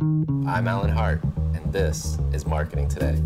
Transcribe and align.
I'm 0.00 0.66
Alan 0.66 0.88
Hart, 0.88 1.22
and 1.54 1.70
this 1.74 2.16
is 2.32 2.46
Marketing 2.46 2.88
Today. 2.88 3.20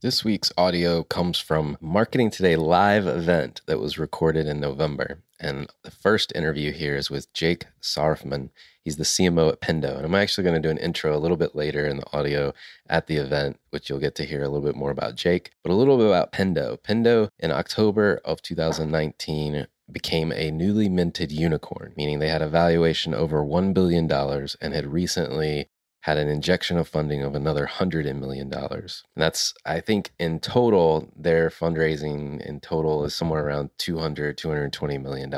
This 0.00 0.24
week's 0.24 0.52
audio 0.56 1.02
comes 1.02 1.40
from 1.40 1.76
Marketing 1.80 2.30
Today 2.30 2.54
live 2.54 3.08
event 3.08 3.62
that 3.66 3.80
was 3.80 3.98
recorded 3.98 4.46
in 4.46 4.60
November. 4.60 5.24
And 5.40 5.68
the 5.82 5.90
first 5.90 6.32
interview 6.36 6.70
here 6.70 6.94
is 6.94 7.10
with 7.10 7.32
Jake 7.32 7.66
Sorofman. 7.82 8.50
He's 8.84 8.96
the 8.96 9.02
CMO 9.02 9.50
at 9.50 9.60
Pendo. 9.60 9.96
And 9.96 10.06
I'm 10.06 10.14
actually 10.14 10.44
going 10.44 10.62
to 10.62 10.68
do 10.68 10.70
an 10.70 10.78
intro 10.78 11.16
a 11.16 11.18
little 11.18 11.36
bit 11.36 11.56
later 11.56 11.84
in 11.84 11.96
the 11.96 12.16
audio 12.16 12.54
at 12.88 13.08
the 13.08 13.16
event, 13.16 13.58
which 13.70 13.90
you'll 13.90 13.98
get 13.98 14.14
to 14.14 14.24
hear 14.24 14.44
a 14.44 14.48
little 14.48 14.64
bit 14.64 14.76
more 14.76 14.92
about 14.92 15.16
Jake, 15.16 15.50
but 15.64 15.72
a 15.72 15.74
little 15.74 15.98
bit 15.98 16.06
about 16.06 16.30
Pendo. 16.30 16.78
Pendo 16.78 17.28
in 17.40 17.50
October 17.50 18.20
of 18.24 18.40
2019 18.40 19.66
became 19.90 20.32
a 20.32 20.50
newly 20.50 20.88
minted 20.88 21.30
unicorn, 21.30 21.92
meaning 21.96 22.18
they 22.18 22.28
had 22.28 22.42
a 22.42 22.48
valuation 22.48 23.14
over 23.14 23.42
$1 23.42 23.72
billion 23.74 24.10
and 24.10 24.74
had 24.74 24.86
recently 24.86 25.68
had 26.06 26.18
an 26.18 26.28
injection 26.28 26.78
of 26.78 26.86
funding 26.86 27.24
of 27.24 27.34
another 27.34 27.66
$100 27.66 28.14
million. 28.14 28.52
And 28.54 28.92
that's, 29.16 29.52
I 29.64 29.80
think, 29.80 30.12
in 30.20 30.38
total, 30.38 31.12
their 31.16 31.50
fundraising 31.50 32.40
in 32.46 32.60
total 32.60 33.04
is 33.04 33.12
somewhere 33.12 33.44
around 33.44 33.70
$200, 33.80 34.36
$220 34.36 35.02
million 35.02 35.34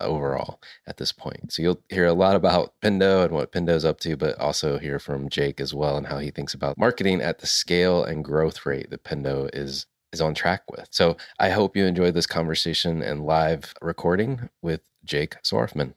overall 0.00 0.60
at 0.84 0.96
this 0.96 1.12
point. 1.12 1.52
So 1.52 1.62
you'll 1.62 1.82
hear 1.88 2.06
a 2.06 2.12
lot 2.12 2.34
about 2.34 2.74
Pendo 2.82 3.24
and 3.24 3.32
what 3.32 3.52
Pendo's 3.52 3.84
up 3.84 4.00
to, 4.00 4.16
but 4.16 4.36
also 4.40 4.78
hear 4.78 4.98
from 4.98 5.28
Jake 5.28 5.60
as 5.60 5.72
well 5.72 5.96
and 5.96 6.08
how 6.08 6.18
he 6.18 6.32
thinks 6.32 6.54
about 6.54 6.76
marketing 6.76 7.20
at 7.20 7.38
the 7.38 7.46
scale 7.46 8.02
and 8.02 8.24
growth 8.24 8.66
rate 8.66 8.90
that 8.90 9.04
Pendo 9.04 9.48
is 9.52 9.86
is 10.12 10.20
on 10.20 10.34
track 10.34 10.70
with. 10.70 10.88
So 10.90 11.16
I 11.38 11.50
hope 11.50 11.76
you 11.76 11.86
enjoyed 11.86 12.14
this 12.14 12.26
conversation 12.26 13.02
and 13.02 13.24
live 13.24 13.74
recording 13.80 14.48
with 14.62 14.80
Jake 15.04 15.36
Sorofman. 15.42 15.94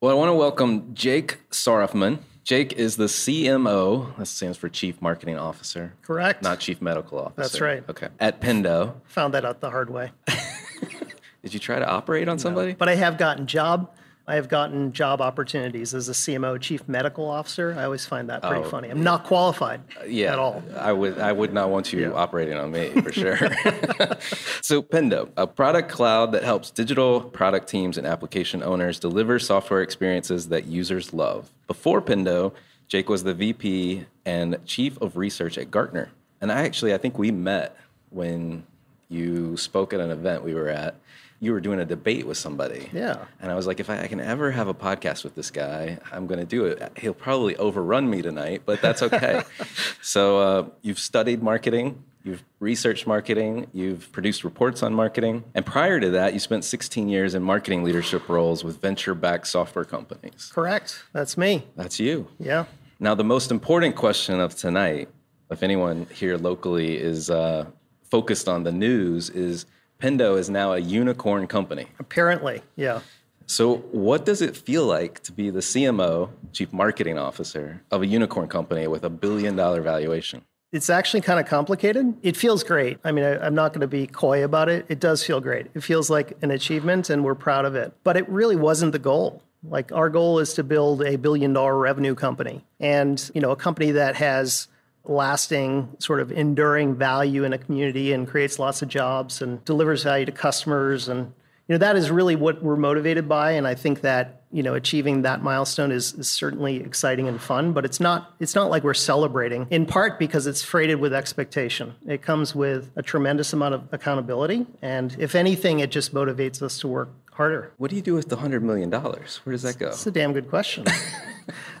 Well, 0.00 0.10
I 0.10 0.14
want 0.14 0.28
to 0.28 0.34
welcome 0.34 0.94
Jake 0.94 1.48
Sorofman. 1.50 2.18
Jake 2.42 2.74
is 2.74 2.96
the 2.96 3.06
CMO. 3.06 4.14
That 4.18 4.26
stands 4.26 4.58
for 4.58 4.68
Chief 4.68 5.00
Marketing 5.00 5.38
Officer. 5.38 5.94
Correct. 6.02 6.42
Not 6.42 6.60
Chief 6.60 6.82
Medical 6.82 7.18
Officer. 7.18 7.42
That's 7.42 7.60
right. 7.60 7.82
Okay. 7.88 8.08
At 8.20 8.40
Pendo. 8.40 8.96
Found 9.06 9.32
that 9.32 9.46
out 9.46 9.60
the 9.60 9.70
hard 9.70 9.88
way. 9.88 10.12
Did 11.42 11.54
you 11.54 11.60
try 11.60 11.78
to 11.78 11.88
operate 11.88 12.28
on 12.28 12.38
somebody? 12.38 12.74
But 12.74 12.90
I 12.90 12.96
have 12.96 13.16
gotten 13.16 13.46
job. 13.46 13.90
I 14.26 14.36
have 14.36 14.48
gotten 14.48 14.92
job 14.92 15.20
opportunities 15.20 15.92
as 15.92 16.08
a 16.08 16.12
CMO, 16.12 16.58
Chief 16.58 16.88
Medical 16.88 17.28
Officer. 17.28 17.74
I 17.78 17.84
always 17.84 18.06
find 18.06 18.30
that 18.30 18.40
pretty 18.42 18.64
Oh. 18.64 18.68
funny. 18.70 18.88
I'm 18.88 19.02
not 19.02 19.24
qualified 19.24 19.82
uh, 20.00 20.04
yeah, 20.06 20.32
at 20.32 20.38
all. 20.38 20.62
I 20.78 20.92
would 20.92 21.18
I 21.18 21.30
would 21.30 21.52
not 21.52 21.68
want 21.68 21.92
you 21.92 22.14
operating 22.14 22.56
on 22.56 22.70
me 22.70 22.88
for 23.02 23.12
sure. 23.12 23.36
so 24.62 24.82
Pendo, 24.82 25.28
a 25.36 25.46
product 25.46 25.90
cloud 25.90 26.32
that 26.32 26.42
helps 26.42 26.70
digital 26.70 27.20
product 27.20 27.68
teams 27.68 27.98
and 27.98 28.06
application 28.06 28.62
owners 28.62 28.98
deliver 28.98 29.38
software 29.38 29.82
experiences 29.82 30.48
that 30.48 30.64
users 30.64 31.12
love. 31.12 31.50
Before 31.66 32.00
Pendo, 32.00 32.52
Jake 32.88 33.10
was 33.10 33.24
the 33.24 33.34
VP 33.34 34.06
and 34.24 34.56
Chief 34.64 34.98
of 35.02 35.18
Research 35.18 35.58
at 35.58 35.70
Gartner. 35.70 36.08
And 36.40 36.50
I 36.50 36.62
actually 36.62 36.94
I 36.94 36.98
think 36.98 37.18
we 37.18 37.30
met 37.30 37.76
when 38.08 38.64
you 39.10 39.56
spoke 39.58 39.92
at 39.92 40.00
an 40.00 40.10
event 40.10 40.42
we 40.44 40.54
were 40.54 40.68
at. 40.70 40.94
You 41.44 41.52
were 41.52 41.60
doing 41.60 41.78
a 41.78 41.84
debate 41.84 42.26
with 42.26 42.38
somebody. 42.38 42.88
Yeah. 42.90 43.26
And 43.38 43.52
I 43.52 43.54
was 43.54 43.66
like, 43.66 43.78
if 43.78 43.90
I, 43.90 44.00
I 44.00 44.06
can 44.06 44.18
ever 44.18 44.50
have 44.50 44.66
a 44.66 44.72
podcast 44.72 45.24
with 45.24 45.34
this 45.34 45.50
guy, 45.50 45.98
I'm 46.10 46.26
going 46.26 46.40
to 46.40 46.46
do 46.46 46.64
it. 46.64 46.90
He'll 46.96 47.12
probably 47.12 47.54
overrun 47.56 48.08
me 48.08 48.22
tonight, 48.22 48.62
but 48.64 48.80
that's 48.80 49.02
okay. 49.02 49.42
so 50.02 50.38
uh, 50.38 50.66
you've 50.80 50.98
studied 50.98 51.42
marketing, 51.42 52.02
you've 52.22 52.42
researched 52.60 53.06
marketing, 53.06 53.66
you've 53.74 54.10
produced 54.10 54.42
reports 54.42 54.82
on 54.82 54.94
marketing. 54.94 55.44
And 55.54 55.66
prior 55.66 56.00
to 56.00 56.08
that, 56.10 56.32
you 56.32 56.40
spent 56.40 56.64
16 56.64 57.10
years 57.10 57.34
in 57.34 57.42
marketing 57.42 57.84
leadership 57.84 58.26
roles 58.26 58.64
with 58.64 58.80
venture 58.80 59.14
backed 59.14 59.46
software 59.46 59.84
companies. 59.84 60.50
Correct. 60.54 61.04
That's 61.12 61.36
me. 61.36 61.66
That's 61.76 62.00
you. 62.00 62.26
Yeah. 62.38 62.64
Now, 62.98 63.14
the 63.14 63.24
most 63.24 63.50
important 63.50 63.96
question 63.96 64.40
of 64.40 64.56
tonight, 64.56 65.10
if 65.50 65.62
anyone 65.62 66.06
here 66.10 66.38
locally 66.38 66.96
is 66.96 67.28
uh, 67.28 67.66
focused 68.02 68.48
on 68.48 68.62
the 68.62 68.72
news, 68.72 69.28
is 69.28 69.66
Pendo 70.00 70.38
is 70.38 70.50
now 70.50 70.72
a 70.72 70.78
unicorn 70.78 71.46
company. 71.46 71.86
Apparently. 71.98 72.62
Yeah. 72.76 73.00
So, 73.46 73.76
what 73.92 74.24
does 74.24 74.40
it 74.40 74.56
feel 74.56 74.86
like 74.86 75.22
to 75.24 75.32
be 75.32 75.50
the 75.50 75.60
CMO, 75.60 76.30
Chief 76.52 76.72
Marketing 76.72 77.18
Officer 77.18 77.82
of 77.90 78.02
a 78.02 78.06
unicorn 78.06 78.48
company 78.48 78.86
with 78.86 79.04
a 79.04 79.10
billion 79.10 79.54
dollar 79.56 79.82
valuation? 79.82 80.42
It's 80.72 80.90
actually 80.90 81.20
kind 81.20 81.38
of 81.38 81.46
complicated. 81.46 82.14
It 82.22 82.36
feels 82.36 82.64
great. 82.64 82.98
I 83.04 83.12
mean, 83.12 83.24
I, 83.24 83.46
am 83.46 83.54
not 83.54 83.72
going 83.72 83.82
to 83.82 83.86
be 83.86 84.06
coy 84.06 84.42
about 84.42 84.68
it. 84.68 84.86
It 84.88 84.98
does 84.98 85.22
feel 85.22 85.40
great. 85.40 85.66
It 85.74 85.84
feels 85.84 86.10
like 86.10 86.36
an 86.42 86.50
achievement, 86.50 87.10
and 87.10 87.22
we're 87.22 87.36
proud 87.36 87.64
of 87.64 87.76
it. 87.76 87.92
But 88.02 88.16
it 88.16 88.28
really 88.28 88.56
wasn't 88.56 88.92
the 88.92 88.98
goal. 88.98 89.42
Like 89.62 89.92
our 89.92 90.10
goal 90.10 90.40
is 90.40 90.54
to 90.54 90.64
build 90.64 91.02
a 91.02 91.16
billion 91.16 91.52
dollar 91.52 91.78
revenue 91.78 92.14
company, 92.14 92.64
and 92.80 93.30
you 93.34 93.40
know, 93.40 93.50
a 93.50 93.56
company 93.56 93.92
that 93.92 94.16
has 94.16 94.68
lasting, 95.04 95.96
sort 95.98 96.20
of 96.20 96.32
enduring 96.32 96.94
value 96.94 97.44
in 97.44 97.52
a 97.52 97.58
community 97.58 98.12
and 98.12 98.28
creates 98.28 98.58
lots 98.58 98.82
of 98.82 98.88
jobs 98.88 99.42
and 99.42 99.64
delivers 99.64 100.02
value 100.02 100.24
to 100.26 100.32
customers. 100.32 101.08
And 101.08 101.32
you 101.68 101.74
know 101.74 101.78
that 101.78 101.96
is 101.96 102.10
really 102.10 102.36
what 102.36 102.62
we're 102.62 102.76
motivated 102.76 103.28
by. 103.28 103.52
And 103.52 103.66
i 103.66 103.74
think 103.74 104.02
that 104.02 104.42
you 104.52 104.62
know 104.62 104.74
achieving 104.74 105.22
that 105.22 105.42
milestone 105.42 105.90
is, 105.90 106.12
is 106.14 106.30
certainly 106.30 106.76
exciting 106.76 107.26
and 107.26 107.40
fun 107.40 107.72
but 107.72 107.84
it's 107.84 108.00
not 108.00 108.34
it's 108.38 108.54
not 108.54 108.70
like 108.70 108.84
we're 108.84 108.94
celebrating 108.94 109.66
in 109.70 109.86
part 109.86 110.18
because 110.18 110.46
it's 110.46 110.62
freighted 110.62 111.00
with 111.00 111.12
expectation. 111.12 111.94
It 112.06 112.22
comes 112.22 112.54
with 112.54 112.90
a 112.96 113.02
tremendous 113.02 113.52
amount 113.52 113.74
of 113.74 113.88
accountability. 113.92 114.66
And 114.82 115.16
if 115.18 115.34
anything 115.34 115.80
it 115.80 115.90
just 115.90 116.14
motivates 116.14 116.62
us 116.62 116.78
to 116.80 116.88
work 116.88 117.10
harder 117.34 117.72
what 117.76 117.90
do 117.90 117.96
you 117.96 118.02
do 118.02 118.14
with 118.14 118.28
the 118.28 118.36
$100 118.36 118.62
million 118.62 118.90
where 118.90 119.52
does 119.52 119.62
that 119.62 119.78
go 119.78 119.86
that's 119.86 120.06
a 120.06 120.10
damn 120.10 120.32
good 120.32 120.48
question 120.48 120.84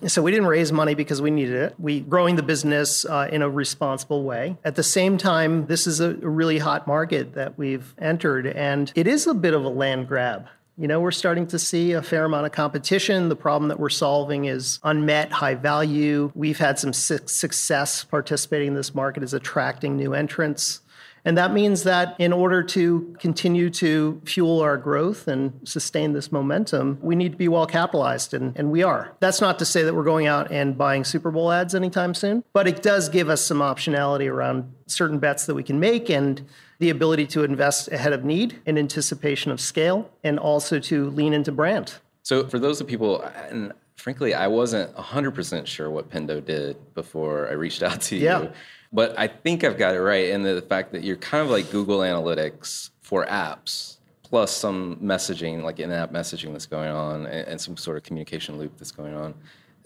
so 0.06 0.22
we 0.22 0.30
didn't 0.30 0.46
raise 0.46 0.72
money 0.72 0.94
because 0.94 1.22
we 1.22 1.30
needed 1.30 1.54
it. 1.54 1.74
We 1.78 2.00
growing 2.00 2.36
the 2.36 2.42
business 2.42 3.04
uh, 3.04 3.28
in 3.30 3.42
a 3.42 3.48
responsible 3.48 4.24
way. 4.24 4.56
At 4.64 4.76
the 4.76 4.82
same 4.82 5.18
time, 5.18 5.66
this 5.66 5.86
is 5.86 6.00
a 6.00 6.14
really 6.14 6.58
hot 6.58 6.86
market 6.86 7.34
that 7.34 7.58
we've 7.58 7.94
entered, 7.98 8.46
and 8.46 8.92
it 8.94 9.06
is 9.06 9.26
a 9.26 9.34
bit 9.34 9.54
of 9.54 9.64
a 9.64 9.68
land 9.68 10.08
grab. 10.08 10.46
You 10.76 10.88
know, 10.88 11.00
we're 11.00 11.12
starting 11.12 11.46
to 11.48 11.58
see 11.58 11.92
a 11.92 12.02
fair 12.02 12.24
amount 12.24 12.46
of 12.46 12.52
competition. 12.52 13.28
The 13.28 13.36
problem 13.36 13.68
that 13.68 13.78
we're 13.78 13.90
solving 13.90 14.46
is 14.46 14.80
unmet, 14.82 15.30
high 15.30 15.54
value. 15.54 16.32
We've 16.34 16.58
had 16.58 16.80
some 16.80 16.92
su- 16.92 17.20
success 17.26 18.02
participating 18.02 18.68
in 18.68 18.74
this 18.74 18.92
market, 18.92 19.22
is 19.22 19.34
attracting 19.34 19.96
new 19.96 20.14
entrants. 20.14 20.80
And 21.24 21.38
that 21.38 21.52
means 21.54 21.84
that 21.84 22.14
in 22.18 22.32
order 22.32 22.62
to 22.62 23.16
continue 23.18 23.70
to 23.70 24.20
fuel 24.24 24.60
our 24.60 24.76
growth 24.76 25.26
and 25.26 25.58
sustain 25.64 26.12
this 26.12 26.30
momentum, 26.30 26.98
we 27.00 27.16
need 27.16 27.32
to 27.32 27.38
be 27.38 27.48
well 27.48 27.66
capitalized, 27.66 28.34
and, 28.34 28.54
and 28.56 28.70
we 28.70 28.82
are. 28.82 29.16
That's 29.20 29.40
not 29.40 29.58
to 29.60 29.64
say 29.64 29.82
that 29.84 29.94
we're 29.94 30.04
going 30.04 30.26
out 30.26 30.50
and 30.50 30.76
buying 30.76 31.02
Super 31.02 31.30
Bowl 31.30 31.50
ads 31.50 31.74
anytime 31.74 32.12
soon, 32.12 32.44
but 32.52 32.68
it 32.68 32.82
does 32.82 33.08
give 33.08 33.30
us 33.30 33.42
some 33.42 33.58
optionality 33.58 34.30
around 34.30 34.70
certain 34.86 35.18
bets 35.18 35.46
that 35.46 35.54
we 35.54 35.62
can 35.62 35.80
make 35.80 36.10
and 36.10 36.46
the 36.78 36.90
ability 36.90 37.26
to 37.28 37.44
invest 37.44 37.90
ahead 37.90 38.12
of 38.12 38.24
need 38.24 38.60
in 38.66 38.76
anticipation 38.76 39.50
of 39.50 39.60
scale 39.60 40.10
and 40.22 40.38
also 40.38 40.78
to 40.78 41.08
lean 41.10 41.32
into 41.32 41.52
brand. 41.52 41.94
So, 42.22 42.46
for 42.48 42.58
those 42.58 42.80
of 42.80 42.86
people, 42.86 43.22
and 43.22 43.72
frankly, 43.96 44.34
I 44.34 44.48
wasn't 44.48 44.94
100% 44.96 45.66
sure 45.66 45.90
what 45.90 46.10
Pendo 46.10 46.44
did 46.44 46.76
before 46.94 47.48
I 47.48 47.52
reached 47.52 47.82
out 47.82 48.00
to 48.02 48.16
you. 48.16 48.24
Yeah. 48.24 48.48
But 48.94 49.18
I 49.18 49.26
think 49.26 49.64
I've 49.64 49.76
got 49.76 49.96
it 49.96 50.00
right 50.00 50.28
in 50.28 50.44
the 50.44 50.62
fact 50.62 50.92
that 50.92 51.02
you're 51.02 51.16
kind 51.16 51.44
of 51.44 51.50
like 51.50 51.68
Google 51.72 51.98
Analytics 51.98 52.90
for 53.02 53.26
apps, 53.26 53.98
plus 54.22 54.52
some 54.52 54.96
messaging, 55.02 55.64
like 55.64 55.80
in 55.80 55.90
app 55.90 56.12
messaging 56.12 56.52
that's 56.52 56.66
going 56.66 56.90
on, 56.90 57.26
and, 57.26 57.48
and 57.48 57.60
some 57.60 57.76
sort 57.76 57.96
of 57.96 58.04
communication 58.04 58.56
loop 58.56 58.78
that's 58.78 58.92
going 58.92 59.14
on. 59.14 59.34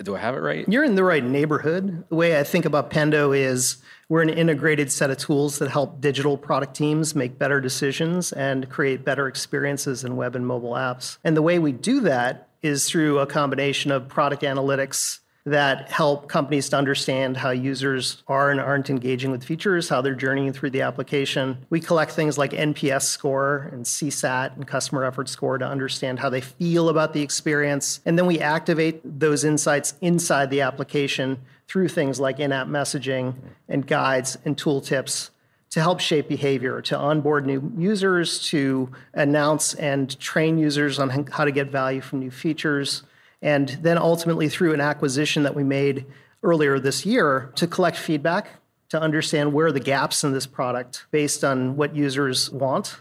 Do 0.03 0.15
I 0.15 0.19
have 0.19 0.35
it 0.35 0.41
right? 0.41 0.69
You're 0.69 0.85
in 0.85 0.95
the 0.95 1.03
right 1.03 1.25
neighborhood. 1.25 2.05
The 2.11 2.15
way 2.15 2.39
I 2.39 2.45
think 2.45 2.67
about 2.67 2.91
Pendo 2.91 3.37
is 3.37 3.79
we're 4.11 4.23
an 4.23 4.29
integrated 4.29 4.93
set 4.93 5.11
of 5.11 5.17
tools 5.17 5.59
that 5.59 5.71
help 5.71 6.03
digital 6.03 6.37
product 6.37 6.77
teams 6.77 7.15
make 7.15 7.39
better 7.39 7.63
decisions 7.63 8.31
and 8.33 8.69
create 8.69 9.07
better 9.07 9.27
experiences 9.27 10.05
in 10.05 10.17
web 10.17 10.37
and 10.37 10.47
mobile 10.47 10.73
apps. 10.73 11.17
And 11.25 11.35
the 11.35 11.43
way 11.43 11.59
we 11.59 11.73
do 11.73 12.01
that 12.03 12.49
is 12.63 12.89
through 12.89 13.19
a 13.21 13.27
combination 13.27 13.91
of 13.91 14.07
product 14.07 14.43
analytics 14.43 15.21
that 15.49 15.91
help 15.91 16.29
companies 16.29 16.69
to 16.71 16.77
understand 16.77 17.37
how 17.37 17.51
users 17.51 18.23
are 18.29 18.51
and 18.51 18.61
aren't 18.61 18.91
engaging 18.91 19.31
with 19.31 19.45
features, 19.45 19.89
how 19.89 20.01
they're 20.01 20.15
journeying 20.15 20.53
through 20.53 20.71
the 20.71 20.83
application. 20.83 21.65
We 21.71 21.81
collect 21.81 22.13
things 22.13 22.39
like 22.39 22.53
NPS 22.53 23.03
score 23.03 23.69
and 23.73 23.85
CSAT 23.85 24.57
and 24.57 24.67
customer 24.67 25.05
effort 25.05 25.29
score 25.29 25.59
to 25.59 25.67
understand 25.67 26.19
how 26.19 26.31
they 26.31 26.41
feel 26.41 26.89
about 26.89 27.13
the 27.13 27.23
experience. 27.23 28.01
And 28.05 28.19
then 28.19 28.27
we 28.27 28.41
activate 28.41 29.01
those 29.05 29.45
insights 29.45 29.95
inside 30.01 30.51
the 30.51 30.61
application 30.61 31.39
through 31.67 31.89
things 31.89 32.19
like 32.19 32.41
in 32.41 32.53
app 32.53 32.67
messaging 32.67 33.35
and 33.69 33.87
guides 33.87 34.39
and 34.45 34.57
tooltips 34.57 35.31
to 35.71 35.81
help 35.81 36.01
shape 36.01 36.29
behavior, 36.29 36.81
to 36.81 36.97
onboard 36.97 37.47
new 37.47 37.73
users, 37.77 38.39
to 38.49 38.91
announce 39.13 39.75
and 39.75 40.19
train 40.19 40.57
users 40.57 40.99
on 40.99 41.27
how 41.31 41.45
to 41.45 41.53
get 41.53 41.69
value 41.71 42.01
from 42.01 42.21
new 42.21 42.31
features 42.31 43.03
and 43.43 43.69
then 43.83 43.99
ultimately 43.99 44.49
through 44.49 44.75
an 44.75 44.81
acquisition 44.81 45.43
that 45.43 45.55
we 45.55 45.65
made 45.65 46.07
earlier 46.43 46.79
this 46.79 47.05
year 47.05 47.53
to 47.55 47.67
collect 47.67 47.97
feedback 47.97 48.51
to 48.89 49.01
understand 49.01 49.53
where 49.53 49.67
are 49.67 49.73
the 49.73 49.81
gaps 49.81 50.25
in 50.25 50.33
this 50.33 50.47
product 50.47 51.07
based 51.11 51.45
on 51.45 51.77
what 51.77 51.95
users 51.95 52.51
want 52.51 53.01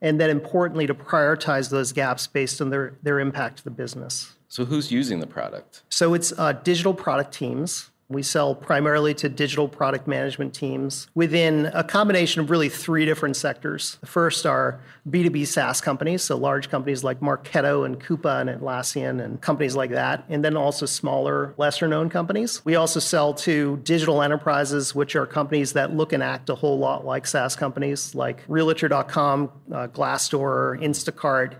and 0.00 0.20
then 0.20 0.30
importantly 0.30 0.86
to 0.86 0.94
prioritize 0.94 1.70
those 1.70 1.92
gaps 1.92 2.26
based 2.26 2.60
on 2.60 2.70
their, 2.70 2.94
their 3.02 3.18
impact 3.20 3.58
to 3.58 3.64
the 3.64 3.70
business. 3.70 4.34
So 4.48 4.66
who's 4.66 4.92
using 4.92 5.20
the 5.20 5.26
product? 5.26 5.82
So 5.88 6.14
it's 6.14 6.32
uh, 6.38 6.52
digital 6.52 6.94
product 6.94 7.32
teams 7.32 7.90
we 8.08 8.22
sell 8.22 8.54
primarily 8.54 9.14
to 9.14 9.28
digital 9.28 9.68
product 9.68 10.06
management 10.06 10.54
teams 10.54 11.08
within 11.14 11.66
a 11.74 11.82
combination 11.82 12.40
of 12.40 12.50
really 12.50 12.68
three 12.68 13.04
different 13.04 13.36
sectors. 13.36 13.98
The 14.00 14.06
first 14.06 14.46
are 14.46 14.80
B2B 15.08 15.46
SaaS 15.46 15.80
companies, 15.80 16.22
so 16.22 16.36
large 16.36 16.70
companies 16.70 17.04
like 17.04 17.20
Marketo 17.20 17.84
and 17.84 18.00
Coupa 18.00 18.40
and 18.40 18.50
Atlassian 18.50 19.22
and 19.22 19.40
companies 19.40 19.76
like 19.76 19.90
that, 19.90 20.24
and 20.28 20.44
then 20.44 20.56
also 20.56 20.86
smaller, 20.86 21.54
lesser 21.56 21.88
known 21.88 22.08
companies. 22.08 22.64
We 22.64 22.76
also 22.76 23.00
sell 23.00 23.34
to 23.34 23.78
digital 23.78 24.22
enterprises, 24.22 24.94
which 24.94 25.16
are 25.16 25.26
companies 25.26 25.72
that 25.74 25.94
look 25.94 26.12
and 26.12 26.22
act 26.22 26.48
a 26.50 26.54
whole 26.54 26.78
lot 26.78 27.04
like 27.04 27.26
SaaS 27.26 27.56
companies 27.56 28.14
like 28.14 28.44
Realtor.com, 28.48 29.50
uh, 29.72 29.88
Glassdoor, 29.88 30.80
Instacart, 30.82 31.54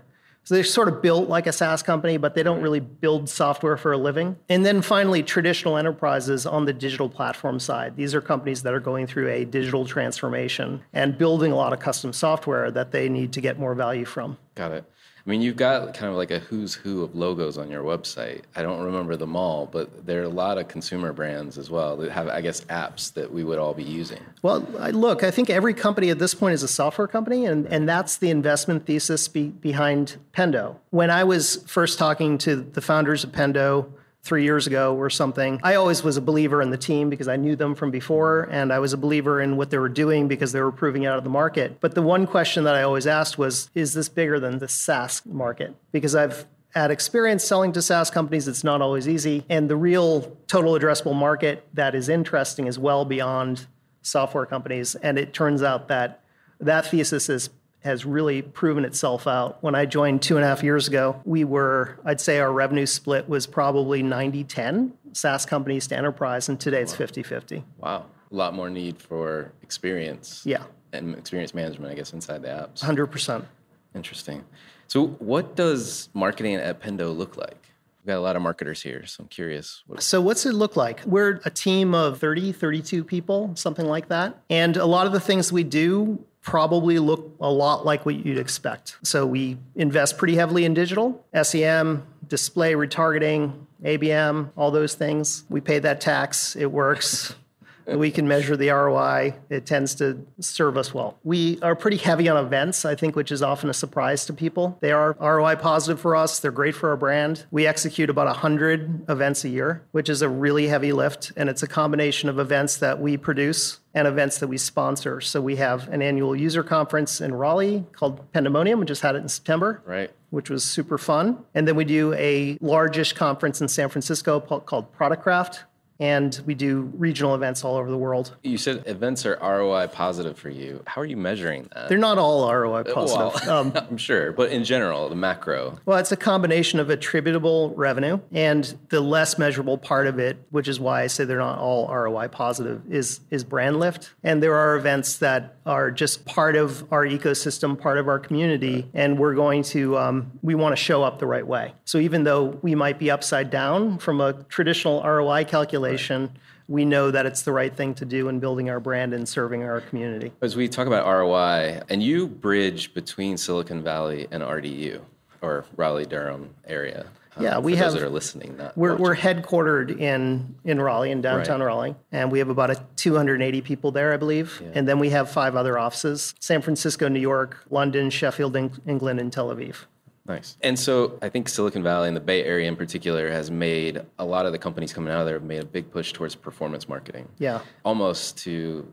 so 0.45 0.53
they're 0.53 0.63
sort 0.63 0.87
of 0.87 1.01
built 1.01 1.27
like 1.27 1.47
a 1.47 1.51
SaaS 1.51 1.81
company, 1.81 2.17
but 2.17 2.35
they 2.35 2.43
don't 2.43 2.57
mm-hmm. 2.57 2.63
really 2.63 2.79
build 2.79 3.27
software 3.27 3.77
for 3.77 3.91
a 3.91 3.97
living. 3.97 4.37
And 4.47 4.63
then 4.63 4.83
finally, 4.83 5.23
traditional 5.23 5.75
enterprises 5.75 6.45
on 6.45 6.65
the 6.65 6.73
digital 6.73 7.09
platform 7.09 7.59
side. 7.59 7.95
These 7.95 8.13
are 8.13 8.21
companies 8.21 8.61
that 8.61 8.73
are 8.73 8.79
going 8.79 9.07
through 9.07 9.29
a 9.29 9.43
digital 9.43 9.87
transformation 9.87 10.83
and 10.93 11.17
building 11.17 11.51
a 11.51 11.55
lot 11.55 11.73
of 11.73 11.79
custom 11.79 12.13
software 12.13 12.69
that 12.69 12.91
they 12.91 13.09
need 13.09 13.33
to 13.33 13.41
get 13.41 13.57
more 13.57 13.73
value 13.73 14.05
from. 14.05 14.37
Got 14.53 14.71
it. 14.71 14.85
I 15.25 15.31
mean, 15.31 15.41
you've 15.41 15.55
got 15.55 15.95
kind 15.95 16.11
of 16.11 16.17
like 16.17 16.29
a 16.29 16.37
who's 16.37 16.75
who 16.75 17.03
of 17.03 17.15
logos 17.15 17.57
on 17.57 17.71
your 17.71 17.83
website. 17.83 18.43
I 18.55 18.61
don't 18.61 18.83
remember 18.83 19.15
them 19.15 19.35
all, 19.35 19.65
but 19.65 20.05
there 20.05 20.21
are 20.21 20.25
a 20.25 20.29
lot 20.29 20.59
of 20.59 20.67
consumer 20.67 21.13
brands 21.13 21.57
as 21.57 21.67
well 21.71 21.97
that 21.97 22.11
have, 22.11 22.27
I 22.27 22.41
guess, 22.41 22.61
apps 22.65 23.11
that 23.13 23.33
we 23.33 23.43
would 23.43 23.57
all 23.57 23.73
be 23.73 23.83
using. 23.83 24.19
Well, 24.43 24.67
I, 24.79 24.91
look, 24.91 25.23
I 25.23 25.31
think 25.31 25.49
every 25.49 25.73
company 25.73 26.11
at 26.11 26.19
this 26.19 26.35
point 26.35 26.53
is 26.53 26.61
a 26.61 26.67
software 26.67 27.07
company, 27.07 27.45
and, 27.45 27.65
and 27.67 27.89
that's 27.89 28.17
the 28.17 28.29
investment 28.29 28.85
thesis 28.85 29.27
be, 29.27 29.47
behind 29.47 30.17
Pendo. 30.31 30.75
When 30.91 31.09
I 31.09 31.23
was 31.23 31.63
first 31.65 31.97
talking 31.97 32.37
to 32.39 32.57
the 32.57 32.81
founders 32.81 33.23
of 33.23 33.31
Pendo, 33.31 33.87
three 34.25 34.43
years 34.43 34.65
ago 34.65 34.95
or 34.95 35.09
something. 35.09 35.59
I 35.63 35.75
always 35.75 36.03
was 36.03 36.17
a 36.17 36.21
believer 36.21 36.61
in 36.61 36.71
the 36.71 36.77
team 36.77 37.11
because 37.11 37.27
I 37.27 37.35
knew 37.35 37.55
them 37.55 37.75
from 37.75 37.91
before, 37.91 38.49
and 38.51 38.73
I 38.73 38.79
was 38.79 38.91
a 38.91 38.97
believer 38.97 39.39
in 39.39 39.55
what 39.55 39.69
they 39.69 39.77
were 39.77 39.87
doing 39.87 40.27
because 40.27 40.51
they 40.51 40.61
were 40.61 40.71
proving 40.71 41.03
it 41.03 41.07
out 41.07 41.19
of 41.19 41.23
the 41.23 41.29
market. 41.29 41.79
But 41.79 41.93
the 41.93 42.01
one 42.01 42.25
question 42.25 42.63
that 42.63 42.73
I 42.73 42.81
always 42.81 43.05
asked 43.05 43.37
was, 43.37 43.69
is 43.75 43.93
this 43.93 44.09
bigger 44.09 44.39
than 44.39 44.57
the 44.57 44.67
SaaS 44.67 45.23
market? 45.25 45.75
Because 45.91 46.15
I've 46.15 46.47
had 46.73 46.89
experience 46.89 47.43
selling 47.43 47.71
to 47.73 47.81
SaaS 47.81 48.09
companies, 48.09 48.47
it's 48.47 48.63
not 48.63 48.81
always 48.81 49.07
easy. 49.07 49.45
And 49.47 49.69
the 49.69 49.77
real 49.77 50.35
total 50.47 50.73
addressable 50.73 51.15
market 51.15 51.65
that 51.73 51.93
is 51.93 52.09
interesting 52.09 52.65
is 52.65 52.79
well 52.79 53.05
beyond 53.05 53.67
software 54.01 54.47
companies. 54.47 54.95
And 54.95 55.19
it 55.19 55.33
turns 55.33 55.61
out 55.61 55.87
that 55.87 56.21
that 56.59 56.87
thesis 56.87 57.29
is 57.29 57.49
has 57.85 58.03
really 58.03 58.41
proven 58.41 58.83
itself 58.83 59.27
out. 59.27 59.61
When 59.61 59.75
I 59.75 59.85
joined 59.85 60.23
two 60.23 60.37
and 60.37 60.43
a 60.43 60.47
half 60.47 60.63
years 60.63 60.87
ago, 60.87 61.21
we 61.23 61.43
were, 61.43 61.99
I'd 62.03 62.19
say 62.19 62.39
our 62.39 62.51
revenue 62.51 62.87
split 62.87 63.29
was 63.29 63.45
probably 63.45 64.01
90 64.01 64.43
10 64.43 64.93
SaaS 65.13 65.45
companies 65.45 65.87
to 65.87 65.95
enterprise, 65.95 66.49
and 66.49 66.59
today 66.59 66.81
it's 66.81 66.95
50 66.95 67.21
50. 67.21 67.63
Wow. 67.77 68.05
A 68.31 68.35
lot 68.35 68.55
more 68.55 68.71
need 68.71 68.99
for 68.99 69.51
experience. 69.61 70.41
Yeah. 70.45 70.63
And 70.93 71.15
experience 71.15 71.53
management, 71.53 71.91
I 71.91 71.95
guess, 71.95 72.11
inside 72.11 72.41
the 72.41 72.47
apps. 72.47 72.79
100%. 72.79 73.45
Interesting. 73.93 74.43
So, 74.87 75.07
what 75.19 75.55
does 75.55 76.09
marketing 76.13 76.55
at 76.55 76.81
Pendo 76.81 77.15
look 77.15 77.37
like? 77.37 77.69
We've 78.01 78.07
got 78.07 78.17
a 78.17 78.21
lot 78.21 78.35
of 78.35 78.41
marketers 78.41 78.81
here, 78.81 79.05
so 79.05 79.23
I'm 79.23 79.27
curious. 79.29 79.83
What 79.87 80.01
so, 80.01 80.21
what's 80.21 80.45
it 80.45 80.53
look 80.53 80.75
like? 80.75 81.03
We're 81.05 81.39
a 81.45 81.49
team 81.49 81.93
of 81.95 82.19
30, 82.19 82.51
32 82.51 83.03
people, 83.03 83.51
something 83.55 83.85
like 83.85 84.09
that. 84.09 84.37
And 84.49 84.75
a 84.75 84.85
lot 84.85 85.07
of 85.07 85.13
the 85.13 85.19
things 85.19 85.51
we 85.51 85.63
do 85.63 86.23
probably 86.45 86.99
look 86.99 87.35
a 87.41 87.49
lot 87.49 87.85
like 87.85 88.05
what 88.05 88.23
you'd 88.23 88.37
expect. 88.37 88.97
So 89.03 89.25
we 89.25 89.57
invest 89.75 90.17
pretty 90.17 90.35
heavily 90.35 90.63
in 90.63 90.75
digital, 90.75 91.25
SEM, 91.41 92.05
display 92.27 92.73
retargeting, 92.73 93.65
ABM, 93.83 94.51
all 94.55 94.71
those 94.71 94.93
things. 94.93 95.43
We 95.49 95.59
pay 95.59 95.79
that 95.79 95.99
tax, 95.99 96.55
it 96.55 96.71
works. 96.71 97.35
we 97.87 98.11
can 98.11 98.27
measure 98.27 98.55
the 98.55 98.69
ROI. 98.69 99.35
It 99.49 99.65
tends 99.65 99.95
to 99.95 100.25
serve 100.39 100.77
us 100.77 100.93
well. 100.93 101.17
We 101.23 101.59
are 101.61 101.75
pretty 101.75 101.97
heavy 101.97 102.29
on 102.29 102.43
events, 102.43 102.85
I 102.85 102.95
think, 102.95 103.15
which 103.15 103.31
is 103.31 103.41
often 103.41 103.69
a 103.69 103.73
surprise 103.73 104.25
to 104.25 104.33
people. 104.33 104.77
They 104.81 104.91
are 104.91 105.15
ROI 105.19 105.55
positive 105.57 105.99
for 105.99 106.15
us. 106.15 106.39
They're 106.39 106.51
great 106.51 106.75
for 106.75 106.89
our 106.89 106.97
brand. 106.97 107.45
We 107.51 107.67
execute 107.67 108.09
about 108.09 108.27
100 108.27 109.09
events 109.09 109.43
a 109.45 109.49
year, 109.49 109.83
which 109.91 110.09
is 110.09 110.21
a 110.21 110.29
really 110.29 110.67
heavy 110.67 110.93
lift. 110.93 111.31
And 111.35 111.49
it's 111.49 111.63
a 111.63 111.67
combination 111.67 112.29
of 112.29 112.39
events 112.39 112.77
that 112.77 112.99
we 112.99 113.17
produce 113.17 113.79
and 113.95 114.07
events 114.07 114.37
that 114.39 114.47
we 114.47 114.57
sponsor. 114.57 115.21
So 115.21 115.41
we 115.41 115.55
have 115.55 115.87
an 115.87 116.01
annual 116.01 116.35
user 116.35 116.61
conference 116.61 117.21
in 117.21 117.33
Raleigh 117.33 117.85
called 117.93 118.31
Pendomonium. 118.33 118.79
We 118.79 118.85
just 118.85 119.01
had 119.01 119.15
it 119.15 119.19
in 119.19 119.29
September. 119.29 119.81
Right. 119.85 120.11
Which 120.29 120.49
was 120.49 120.65
super 120.65 120.97
fun. 120.97 121.45
And 121.55 121.65
then 121.65 121.77
we 121.77 121.85
do 121.85 122.13
a 122.13 122.57
largish 122.59 123.13
conference 123.13 123.61
in 123.61 123.69
San 123.69 123.87
Francisco 123.87 124.41
called 124.41 124.91
Product 124.91 125.23
Craft, 125.23 125.63
and 125.99 126.41
we 126.45 126.53
do 126.53 126.91
regional 126.97 127.35
events 127.35 127.63
all 127.63 127.77
over 127.77 127.89
the 127.89 127.97
world. 127.97 128.35
You 128.43 128.57
said 128.57 128.83
events 128.85 129.25
are 129.25 129.37
ROI 129.41 129.87
positive 129.87 130.37
for 130.37 130.49
you. 130.49 130.83
How 130.85 131.01
are 131.01 131.05
you 131.05 131.17
measuring 131.17 131.69
that? 131.73 131.87
They're 131.89 131.97
not 131.97 132.17
all 132.17 132.51
ROI 132.51 132.83
positive. 132.83 133.47
Well, 133.47 133.49
um, 133.59 133.71
I'm 133.75 133.97
sure, 133.97 134.31
but 134.31 134.51
in 134.51 134.63
general, 134.63 135.07
the 135.09 135.15
macro. 135.15 135.79
Well, 135.85 135.97
it's 135.97 136.11
a 136.11 136.17
combination 136.17 136.79
of 136.79 136.89
attributable 136.89 137.73
revenue 137.75 138.19
and 138.33 138.77
the 138.89 138.99
less 138.99 139.37
measurable 139.37 139.77
part 139.77 140.07
of 140.07 140.19
it, 140.19 140.37
which 140.49 140.67
is 140.67 140.79
why 140.79 141.03
I 141.03 141.07
say 141.07 141.23
they're 141.25 141.37
not 141.37 141.59
all 141.59 141.87
ROI 141.87 142.27
positive, 142.29 142.81
is 142.89 143.21
is 143.29 143.43
brand 143.43 143.79
lift. 143.79 144.13
And 144.23 144.43
there 144.43 144.55
are 144.55 144.75
events 144.75 145.17
that 145.17 145.57
are 145.65 145.91
just 145.91 146.25
part 146.25 146.55
of 146.55 146.91
our 146.91 147.05
ecosystem, 147.05 147.79
part 147.79 147.97
of 147.97 148.07
our 148.07 148.19
community, 148.19 148.87
and 148.93 149.17
we're 149.17 149.33
going 149.33 149.63
to 149.63 149.97
um, 149.97 150.31
we 150.43 150.55
want 150.55 150.75
to 150.75 150.81
show 150.81 151.03
up 151.03 151.19
the 151.19 151.25
right 151.25 151.45
way. 151.45 151.73
So 151.85 151.99
even 151.99 152.23
though 152.23 152.45
we 152.61 152.75
might 152.75 152.99
be 152.99 153.09
upside 153.09 153.49
down 153.49 153.97
from 153.97 154.19
a 154.19 154.33
traditional 154.43 155.01
ROI 155.01 155.45
calculation 155.45 155.84
Right. 155.91 156.29
We 156.67 156.83
know 156.83 157.11
that 157.11 157.27
it's 157.27 157.43
the 157.43 157.51
right 157.51 157.75
thing 157.75 157.93
to 157.95 158.05
do 158.05 158.27
in 158.27 158.39
building 158.39 158.69
our 158.71 158.79
brand 158.79 159.13
and 159.13 159.29
serving 159.29 159.63
our 159.63 159.81
community. 159.81 160.31
As 160.41 160.55
we 160.55 160.67
talk 160.67 160.87
about 160.87 161.05
ROI, 161.05 161.83
and 161.89 162.01
you 162.01 162.27
bridge 162.27 162.93
between 162.95 163.37
Silicon 163.37 163.83
Valley 163.83 164.27
and 164.31 164.41
RDU 164.41 165.01
or 165.41 165.65
Raleigh 165.75 166.05
Durham 166.05 166.49
area. 166.65 167.05
Um, 167.37 167.43
yeah, 167.43 167.57
we 167.59 167.75
have. 167.75 167.91
Those 167.91 168.01
that 168.01 168.07
are 168.07 168.09
listening, 168.09 168.59
we're, 168.75 168.95
we're 168.95 169.15
headquartered 169.15 169.99
in 169.99 170.55
in 170.63 170.81
Raleigh, 170.81 171.11
in 171.11 171.21
downtown 171.21 171.59
right. 171.59 171.67
Raleigh, 171.67 171.95
and 172.11 172.31
we 172.31 172.39
have 172.39 172.49
about 172.49 172.69
a 172.69 172.81
280 172.95 173.61
people 173.61 173.91
there, 173.91 174.13
I 174.13 174.17
believe. 174.17 174.61
Yeah. 174.63 174.71
And 174.73 174.87
then 174.87 174.99
we 174.99 175.09
have 175.09 175.29
five 175.29 175.55
other 175.55 175.77
offices: 175.77 176.33
San 176.39 176.61
Francisco, 176.61 177.09
New 177.09 177.19
York, 177.19 177.63
London, 177.69 178.09
Sheffield, 178.09 178.55
England, 178.87 179.19
and 179.19 179.33
Tel 179.33 179.49
Aviv. 179.49 179.85
Nice. 180.27 180.57
And 180.61 180.77
so 180.77 181.19
I 181.21 181.29
think 181.29 181.47
Silicon 181.47 181.83
Valley 181.83 182.07
and 182.07 182.17
the 182.17 182.21
Bay 182.21 182.43
Area 182.43 182.67
in 182.67 182.75
particular 182.75 183.29
has 183.29 183.51
made 183.51 184.01
a 184.17 184.25
lot 184.25 184.45
of 184.45 184.51
the 184.51 184.57
companies 184.57 184.91
coming 184.91 185.13
out 185.13 185.19
of 185.19 185.25
there 185.25 185.35
have 185.35 185.43
made 185.43 185.61
a 185.61 185.65
big 185.65 185.91
push 185.91 186.13
towards 186.13 186.33
performance 186.33 186.89
marketing. 186.89 187.29
Yeah. 187.37 187.61
Almost 187.83 188.37
to 188.39 188.91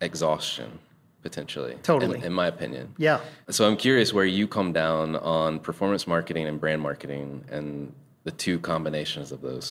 exhaustion 0.00 0.78
potentially. 1.22 1.76
Totally. 1.82 2.18
In, 2.18 2.26
in, 2.26 2.32
my 2.32 2.46
opinion. 2.46 2.94
Yeah. 2.96 3.20
So 3.50 3.66
I'm 3.66 3.76
curious 3.76 4.12
where 4.12 4.24
you 4.24 4.46
come 4.46 4.72
down 4.72 5.16
on 5.16 5.58
performance 5.58 6.06
marketing 6.06 6.46
and 6.46 6.60
brand 6.60 6.80
marketing 6.80 7.44
and 7.50 7.92
the 8.24 8.30
two 8.30 8.58
combinations 8.60 9.32
of 9.32 9.40
those. 9.40 9.70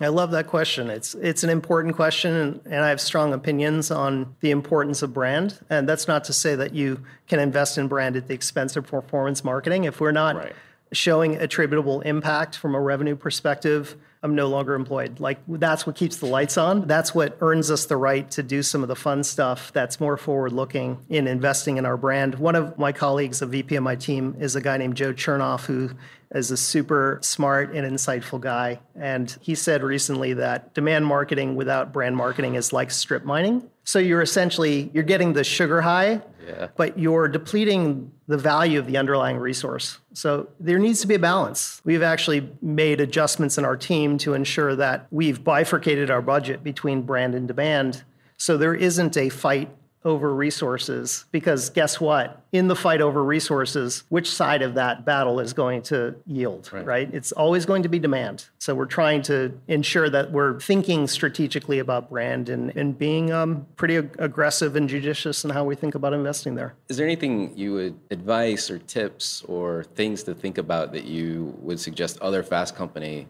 I 0.00 0.08
love 0.08 0.30
that 0.32 0.46
question. 0.46 0.90
It's 0.90 1.14
it's 1.14 1.44
an 1.44 1.50
important 1.50 1.96
question, 1.96 2.34
and, 2.34 2.60
and, 2.66 2.84
I 2.84 2.88
have 2.88 3.00
strong 3.00 3.32
opinions 3.32 3.90
on 3.90 4.36
the 4.40 4.50
importance 4.50 5.02
of 5.02 5.12
brand. 5.12 5.58
And 5.70 5.88
that's 5.88 6.08
not 6.08 6.24
to 6.24 6.32
say 6.32 6.54
that 6.54 6.74
you 6.74 7.02
can 7.26 7.40
invest 7.40 7.78
in 7.78 7.88
brand 7.88 8.16
at 8.16 8.28
the 8.28 8.34
expense 8.34 8.76
of 8.76 8.86
performance 8.86 9.44
marketing. 9.44 9.84
If 9.84 10.00
we're 10.00 10.12
not 10.12 10.36
right. 10.36 10.52
showing 10.92 11.36
attributable 11.36 12.00
impact 12.02 12.56
from 12.56 12.74
a 12.74 12.80
revenue 12.80 13.16
perspective, 13.16 13.96
I'm 14.22 14.34
no 14.34 14.48
longer 14.48 14.74
employed. 14.74 15.20
Like 15.20 15.38
that's 15.46 15.86
what 15.86 15.94
keeps 15.94 16.16
the 16.16 16.26
lights 16.26 16.58
on. 16.58 16.86
That's 16.86 17.14
what 17.14 17.36
earns 17.40 17.70
us 17.70 17.86
the 17.86 17.96
right 17.96 18.28
to 18.32 18.42
do 18.42 18.62
some 18.62 18.82
of 18.82 18.88
the 18.88 18.96
fun 18.96 19.22
stuff 19.22 19.72
that's 19.72 20.00
more 20.00 20.16
forward 20.16 20.52
looking 20.52 20.98
in 21.08 21.28
investing 21.28 21.76
in 21.76 21.86
our 21.86 21.96
brand. 21.96 22.34
One 22.36 22.56
of 22.56 22.78
my 22.78 22.92
colleagues, 22.92 23.42
a 23.42 23.46
VP 23.46 23.76
of 23.76 23.82
my 23.84 23.94
team, 23.94 24.36
is 24.40 24.56
a 24.56 24.60
guy 24.60 24.76
named 24.76 24.96
Joe 24.96 25.12
Chernov 25.12 25.66
who 25.66 25.90
is 26.32 26.50
a 26.50 26.56
super 26.56 27.18
smart 27.22 27.74
and 27.74 27.90
insightful 27.90 28.40
guy. 28.40 28.80
And 28.94 29.34
he 29.40 29.54
said 29.54 29.82
recently 29.82 30.34
that 30.34 30.74
demand 30.74 31.06
marketing 31.06 31.56
without 31.56 31.92
brand 31.92 32.16
marketing 32.16 32.54
is 32.54 32.72
like 32.72 32.90
strip 32.90 33.24
mining. 33.24 33.68
So 33.84 33.98
you're 33.98 34.20
essentially 34.20 34.90
you're 34.92 35.04
getting 35.04 35.32
the 35.32 35.44
sugar 35.44 35.80
high, 35.80 36.20
yeah. 36.46 36.68
but 36.76 36.98
you're 36.98 37.28
depleting 37.28 38.12
the 38.26 38.36
value 38.36 38.78
of 38.78 38.86
the 38.86 38.98
underlying 38.98 39.38
resource. 39.38 39.98
So 40.12 40.48
there 40.60 40.78
needs 40.78 41.00
to 41.00 41.06
be 41.06 41.14
a 41.14 41.18
balance. 41.18 41.80
We've 41.84 42.02
actually 42.02 42.50
made 42.60 43.00
adjustments 43.00 43.56
in 43.56 43.64
our 43.64 43.76
team 43.76 44.18
to 44.18 44.34
ensure 44.34 44.76
that 44.76 45.06
we've 45.10 45.42
bifurcated 45.42 46.10
our 46.10 46.20
budget 46.20 46.62
between 46.62 47.02
brand 47.02 47.34
and 47.34 47.48
demand. 47.48 48.04
So 48.36 48.58
there 48.58 48.74
isn't 48.74 49.16
a 49.16 49.30
fight 49.30 49.70
over 50.04 50.34
resources 50.34 51.24
because 51.32 51.70
guess 51.70 52.00
what? 52.00 52.42
In 52.52 52.68
the 52.68 52.76
fight 52.76 53.00
over 53.00 53.22
resources 53.22 54.04
which 54.08 54.30
side 54.30 54.62
of 54.62 54.74
that 54.74 55.04
battle 55.04 55.40
is 55.40 55.52
going 55.52 55.82
to 55.82 56.14
yield 56.26 56.70
right, 56.72 56.86
right? 56.86 57.14
it's 57.14 57.32
always 57.32 57.66
going 57.66 57.82
to 57.82 57.88
be 57.88 57.98
demand. 57.98 58.46
So 58.58 58.74
we're 58.74 58.86
trying 58.86 59.22
to 59.22 59.58
ensure 59.68 60.08
that 60.10 60.30
we're 60.32 60.60
thinking 60.60 61.06
strategically 61.08 61.78
about 61.78 62.08
brand 62.08 62.48
and, 62.48 62.74
and 62.76 62.98
being 62.98 63.32
um, 63.32 63.66
pretty 63.76 63.96
ag- 63.96 64.16
aggressive 64.18 64.76
and 64.76 64.88
judicious 64.88 65.44
in 65.44 65.50
how 65.50 65.64
we 65.64 65.74
think 65.74 65.94
about 65.94 66.12
investing 66.12 66.54
there. 66.54 66.74
Is 66.88 66.96
there 66.96 67.06
anything 67.06 67.56
you 67.56 67.74
would 67.74 67.98
advice 68.10 68.70
or 68.70 68.78
tips 68.78 69.42
or 69.42 69.84
things 69.94 70.22
to 70.24 70.34
think 70.34 70.58
about 70.58 70.92
that 70.92 71.04
you 71.04 71.54
would 71.58 71.80
suggest 71.80 72.18
other 72.20 72.42
fast 72.42 72.74
company 72.74 73.26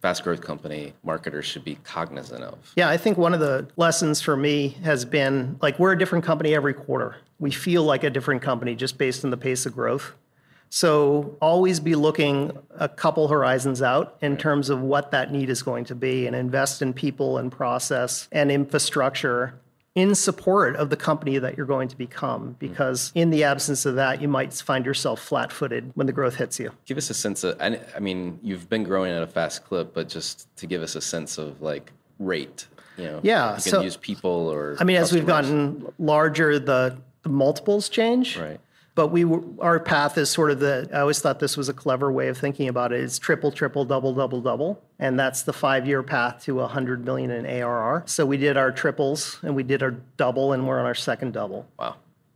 fast 0.00 0.24
growth 0.24 0.40
company 0.40 0.94
marketers 1.02 1.44
should 1.44 1.64
be 1.64 1.76
cognizant 1.84 2.42
of? 2.42 2.72
Yeah, 2.76 2.88
I 2.88 2.96
think 2.96 3.18
one 3.18 3.34
of 3.34 3.40
the 3.40 3.68
lessons 3.76 4.20
for 4.20 4.36
me 4.36 4.68
has 4.84 5.04
been 5.04 5.58
like 5.60 5.78
we're 5.78 5.92
a 5.92 5.98
different 5.98 6.24
company 6.24 6.54
every 6.54 6.74
quarter. 6.74 7.16
We 7.38 7.50
feel 7.50 7.84
like 7.84 8.04
a 8.04 8.10
different 8.10 8.42
company 8.42 8.74
just 8.74 8.98
based 8.98 9.24
on 9.24 9.30
the 9.30 9.36
pace 9.36 9.66
of 9.66 9.74
growth. 9.74 10.12
So 10.70 11.36
always 11.40 11.80
be 11.80 11.94
looking 11.94 12.56
a 12.76 12.88
couple 12.88 13.28
horizons 13.28 13.80
out 13.80 14.18
in 14.20 14.36
terms 14.36 14.68
of 14.68 14.82
what 14.82 15.10
that 15.12 15.32
need 15.32 15.48
is 15.48 15.62
going 15.62 15.86
to 15.86 15.94
be 15.94 16.26
and 16.26 16.36
invest 16.36 16.82
in 16.82 16.92
people 16.92 17.38
and 17.38 17.50
process 17.50 18.28
and 18.32 18.52
infrastructure 18.52 19.54
in 19.98 20.14
support 20.14 20.76
of 20.76 20.90
the 20.90 20.96
company 20.96 21.38
that 21.38 21.56
you're 21.56 21.66
going 21.66 21.88
to 21.88 21.96
become 21.96 22.50
mm. 22.50 22.58
because 22.58 23.12
in 23.14 23.30
the 23.30 23.44
absence 23.44 23.84
of 23.84 23.96
that 23.96 24.22
you 24.22 24.28
might 24.28 24.52
find 24.52 24.86
yourself 24.86 25.20
flat-footed 25.20 25.90
when 25.94 26.06
the 26.06 26.12
growth 26.12 26.36
hits 26.36 26.58
you. 26.58 26.70
Give 26.86 26.96
us 26.98 27.10
a 27.10 27.14
sense 27.14 27.44
of 27.44 27.60
i 27.60 27.98
mean 28.00 28.38
you've 28.42 28.68
been 28.68 28.84
growing 28.84 29.12
at 29.12 29.22
a 29.22 29.26
fast 29.26 29.64
clip 29.64 29.92
but 29.94 30.08
just 30.08 30.54
to 30.56 30.66
give 30.66 30.82
us 30.82 30.94
a 30.94 31.00
sense 31.00 31.38
of 31.38 31.60
like 31.60 31.92
rate 32.18 32.66
you 32.96 33.04
know 33.04 33.20
yeah 33.22 33.56
you 33.56 33.62
can 33.62 33.72
so, 33.72 33.80
use 33.80 33.96
people 33.96 34.30
or 34.30 34.76
i 34.80 34.84
mean 34.84 34.96
customers. 34.96 35.10
as 35.10 35.12
we've 35.12 35.26
gotten 35.26 35.92
larger 35.98 36.58
the, 36.58 36.96
the 37.22 37.28
multiples 37.28 37.88
change. 37.88 38.38
Right 38.38 38.60
but 38.98 39.12
we 39.12 39.24
our 39.60 39.78
path 39.78 40.18
is 40.18 40.28
sort 40.28 40.50
of 40.50 40.58
the 40.58 40.90
i 40.92 40.98
always 40.98 41.20
thought 41.20 41.38
this 41.38 41.56
was 41.56 41.68
a 41.68 41.72
clever 41.72 42.10
way 42.10 42.26
of 42.26 42.36
thinking 42.36 42.66
about 42.66 42.92
it 42.92 43.00
it's 43.00 43.16
triple 43.16 43.52
triple 43.52 43.84
double 43.84 44.12
double 44.12 44.40
double. 44.40 44.82
And 44.98 45.16
that's 45.16 45.42
the 45.42 45.52
five 45.52 45.86
year 45.86 46.02
path 46.02 46.42
to 46.46 46.56
100 46.56 47.04
million 47.04 47.30
in 47.30 47.46
arr 47.46 48.02
so 48.06 48.26
we 48.26 48.36
did 48.36 48.56
our 48.56 48.72
triples 48.72 49.38
and 49.42 49.54
we 49.54 49.62
did 49.62 49.84
our 49.84 49.92
double 50.16 50.52
and 50.52 50.66
we're 50.66 50.80
on 50.80 50.84
our 50.84 50.96
second 50.96 51.32
double. 51.32 51.68
Wow 51.78 51.94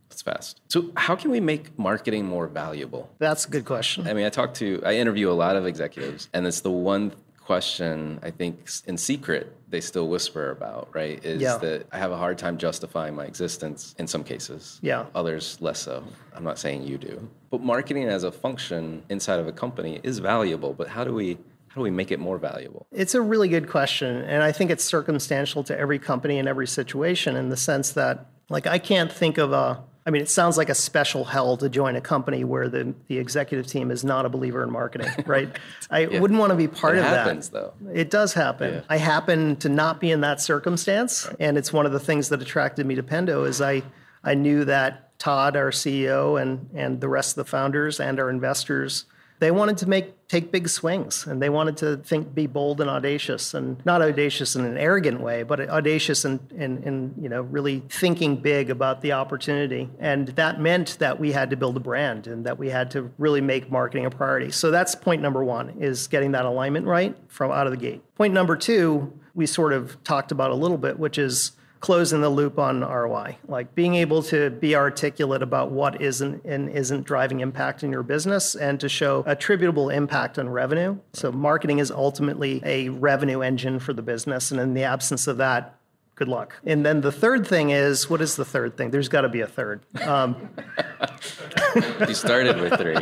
that's 0.09 0.21
fast. 0.21 0.61
So 0.69 0.91
how 0.95 1.15
can 1.15 1.31
we 1.31 1.39
make 1.39 1.77
marketing 1.77 2.25
more 2.25 2.47
valuable? 2.47 3.09
That's 3.17 3.45
a 3.45 3.49
good 3.49 3.65
question. 3.65 4.07
I 4.07 4.13
mean 4.13 4.25
i 4.25 4.29
talk 4.29 4.53
to 4.55 4.81
i 4.85 4.93
interview 4.93 5.29
a 5.29 5.33
lot 5.45 5.57
of 5.57 5.65
executives 5.65 6.29
and 6.33 6.47
it's 6.47 6.61
the 6.61 6.71
one 6.71 7.11
question 7.45 8.19
I 8.23 8.31
think 8.31 8.69
in 8.87 8.97
secret 8.97 9.55
they 9.69 9.81
still 9.81 10.07
whisper 10.07 10.51
about, 10.51 10.89
right? 10.93 11.23
Is 11.25 11.41
Yeah. 11.41 11.57
that 11.57 11.87
I 11.91 11.97
have 11.97 12.11
a 12.11 12.17
hard 12.17 12.37
time 12.37 12.57
justifying 12.57 13.15
my 13.15 13.25
existence 13.25 13.95
in 13.97 14.05
some 14.07 14.23
cases. 14.23 14.79
Yeah. 14.83 15.05
Others 15.15 15.57
less 15.61 15.79
so. 15.79 16.03
I'm 16.35 16.43
not 16.43 16.59
saying 16.59 16.83
you 16.83 16.97
do. 16.97 17.27
But 17.49 17.61
marketing 17.61 18.07
as 18.07 18.23
a 18.23 18.31
function 18.31 19.03
inside 19.09 19.39
of 19.39 19.47
a 19.47 19.51
company 19.51 19.99
is 20.03 20.19
valuable, 20.19 20.73
but 20.73 20.87
how 20.87 21.03
do 21.03 21.13
we 21.13 21.37
how 21.69 21.79
do 21.79 21.81
we 21.81 21.89
make 21.91 22.11
it 22.11 22.19
more 22.19 22.37
valuable? 22.37 22.85
It's 22.91 23.15
a 23.15 23.21
really 23.21 23.47
good 23.47 23.67
question. 23.67 24.17
And 24.25 24.43
I 24.43 24.51
think 24.51 24.69
it's 24.69 24.83
circumstantial 24.83 25.63
to 25.63 25.77
every 25.79 25.97
company 25.97 26.37
and 26.37 26.47
every 26.47 26.67
situation 26.67 27.35
in 27.35 27.49
the 27.49 27.57
sense 27.57 27.93
that, 27.93 28.27
like, 28.47 28.67
I 28.67 28.77
can't 28.77 29.11
think 29.11 29.39
of 29.39 29.53
a, 29.53 29.81
I 30.05 30.09
mean, 30.09 30.21
it 30.21 30.29
sounds 30.29 30.57
like 30.57 30.69
a 30.69 30.75
special 30.75 31.23
hell 31.23 31.55
to 31.57 31.69
join 31.69 31.95
a 31.95 32.01
company 32.01 32.43
where 32.43 32.67
the, 32.67 32.93
the 33.07 33.17
executive 33.17 33.67
team 33.67 33.89
is 33.89 34.03
not 34.03 34.25
a 34.25 34.29
believer 34.29 34.61
in 34.63 34.71
marketing, 34.71 35.11
right? 35.25 35.49
I 35.89 36.07
wouldn't 36.07 36.39
want 36.39 36.49
to 36.49 36.57
be 36.57 36.67
part 36.67 36.95
It 36.95 36.99
of 36.99 37.05
happens, 37.05 37.49
that. 37.49 37.73
though. 37.81 37.91
It 37.93 38.09
does 38.09 38.33
happen. 38.33 38.73
Yeah. 38.75 38.81
I 38.89 38.97
happen 38.97 39.55
to 39.57 39.69
not 39.69 40.01
be 40.01 40.11
in 40.11 40.21
that 40.21 40.41
circumstance. 40.41 41.29
And 41.39 41.57
it's 41.57 41.71
one 41.71 41.85
of 41.85 41.93
the 41.93 41.99
things 41.99 42.29
that 42.29 42.41
attracted 42.41 42.85
me 42.85 42.95
to 42.95 43.03
Pendo 43.03 43.47
is 43.47 43.61
I, 43.61 43.83
I 44.23 44.33
knew 44.33 44.65
that 44.65 45.17
Todd, 45.19 45.55
our 45.55 45.71
CEO, 45.71 46.41
and, 46.41 46.69
and 46.73 46.99
the 46.99 47.07
rest 47.07 47.37
of 47.37 47.45
the 47.45 47.49
founders 47.49 48.01
and 48.01 48.19
our 48.19 48.29
investors 48.29 49.05
they 49.39 49.51
wanted 49.51 49.77
to 49.77 49.87
make 49.87 50.27
take 50.27 50.51
big 50.51 50.67
swings 50.67 51.27
and 51.27 51.41
they 51.41 51.49
wanted 51.49 51.77
to 51.77 51.97
think 51.97 52.33
be 52.33 52.47
bold 52.47 52.81
and 52.81 52.89
audacious 52.89 53.53
and 53.53 53.83
not 53.85 54.01
audacious 54.01 54.55
in 54.55 54.65
an 54.65 54.77
arrogant 54.77 55.19
way 55.21 55.43
but 55.43 55.59
audacious 55.69 56.25
in, 56.25 56.39
in, 56.55 56.81
in 56.83 57.13
you 57.21 57.29
know 57.29 57.41
really 57.41 57.83
thinking 57.89 58.35
big 58.35 58.69
about 58.69 59.01
the 59.01 59.11
opportunity. 59.11 59.89
And 59.99 60.29
that 60.29 60.59
meant 60.59 60.97
that 60.99 61.19
we 61.19 61.31
had 61.31 61.49
to 61.51 61.57
build 61.57 61.77
a 61.77 61.79
brand 61.79 62.27
and 62.27 62.45
that 62.45 62.57
we 62.57 62.69
had 62.69 62.91
to 62.91 63.11
really 63.17 63.41
make 63.41 63.71
marketing 63.71 64.05
a 64.05 64.09
priority. 64.09 64.51
So 64.51 64.71
that's 64.71 64.95
point 64.95 65.21
number 65.21 65.43
one 65.43 65.69
is 65.79 66.07
getting 66.07 66.31
that 66.31 66.45
alignment 66.45 66.85
right 66.85 67.15
from 67.27 67.51
out 67.51 67.67
of 67.67 67.71
the 67.71 67.77
gate. 67.77 68.01
Point 68.15 68.33
number 68.33 68.55
two 68.55 69.13
we 69.35 69.45
sort 69.45 69.73
of 69.73 70.01
talked 70.03 70.31
about 70.31 70.51
a 70.51 70.55
little 70.55 70.77
bit 70.77 70.97
which 70.99 71.17
is 71.17 71.51
closing 71.83 72.21
the 72.21 72.29
loop 72.29 72.57
on 72.57 72.79
ROI, 72.79 73.37
like 73.45 73.75
being 73.75 73.95
able 73.95 74.23
to 74.23 74.49
be 74.49 74.73
articulate 74.73 75.41
about 75.41 75.69
what 75.69 76.01
isn't 76.01 76.41
and 76.45 76.69
isn't 76.69 77.03
driving 77.03 77.41
impact 77.41 77.83
in 77.83 77.91
your 77.91 78.03
business 78.03 78.55
and 78.55 78.79
to 78.79 78.87
show 78.87 79.21
attributable 79.27 79.89
impact 79.89 80.39
on 80.39 80.47
revenue. 80.47 80.97
So 81.11 81.29
marketing 81.29 81.79
is 81.79 81.91
ultimately 81.91 82.61
a 82.63 82.87
revenue 82.87 83.41
engine 83.41 83.79
for 83.79 83.91
the 83.91 84.01
business. 84.01 84.49
And 84.49 84.61
in 84.61 84.73
the 84.73 84.83
absence 84.83 85.27
of 85.27 85.35
that, 85.37 85.75
good 86.15 86.29
luck. 86.29 86.55
And 86.65 86.85
then 86.85 87.01
the 87.01 87.11
third 87.11 87.45
thing 87.45 87.71
is, 87.71 88.09
what 88.09 88.21
is 88.21 88.37
the 88.37 88.45
third 88.45 88.77
thing? 88.77 88.91
There's 88.91 89.09
got 89.09 89.21
to 89.21 89.29
be 89.29 89.41
a 89.41 89.47
third. 89.47 89.81
Um, 90.03 90.51
You 92.07 92.13
started 92.13 92.61
with 92.61 92.79
three. 92.79 92.95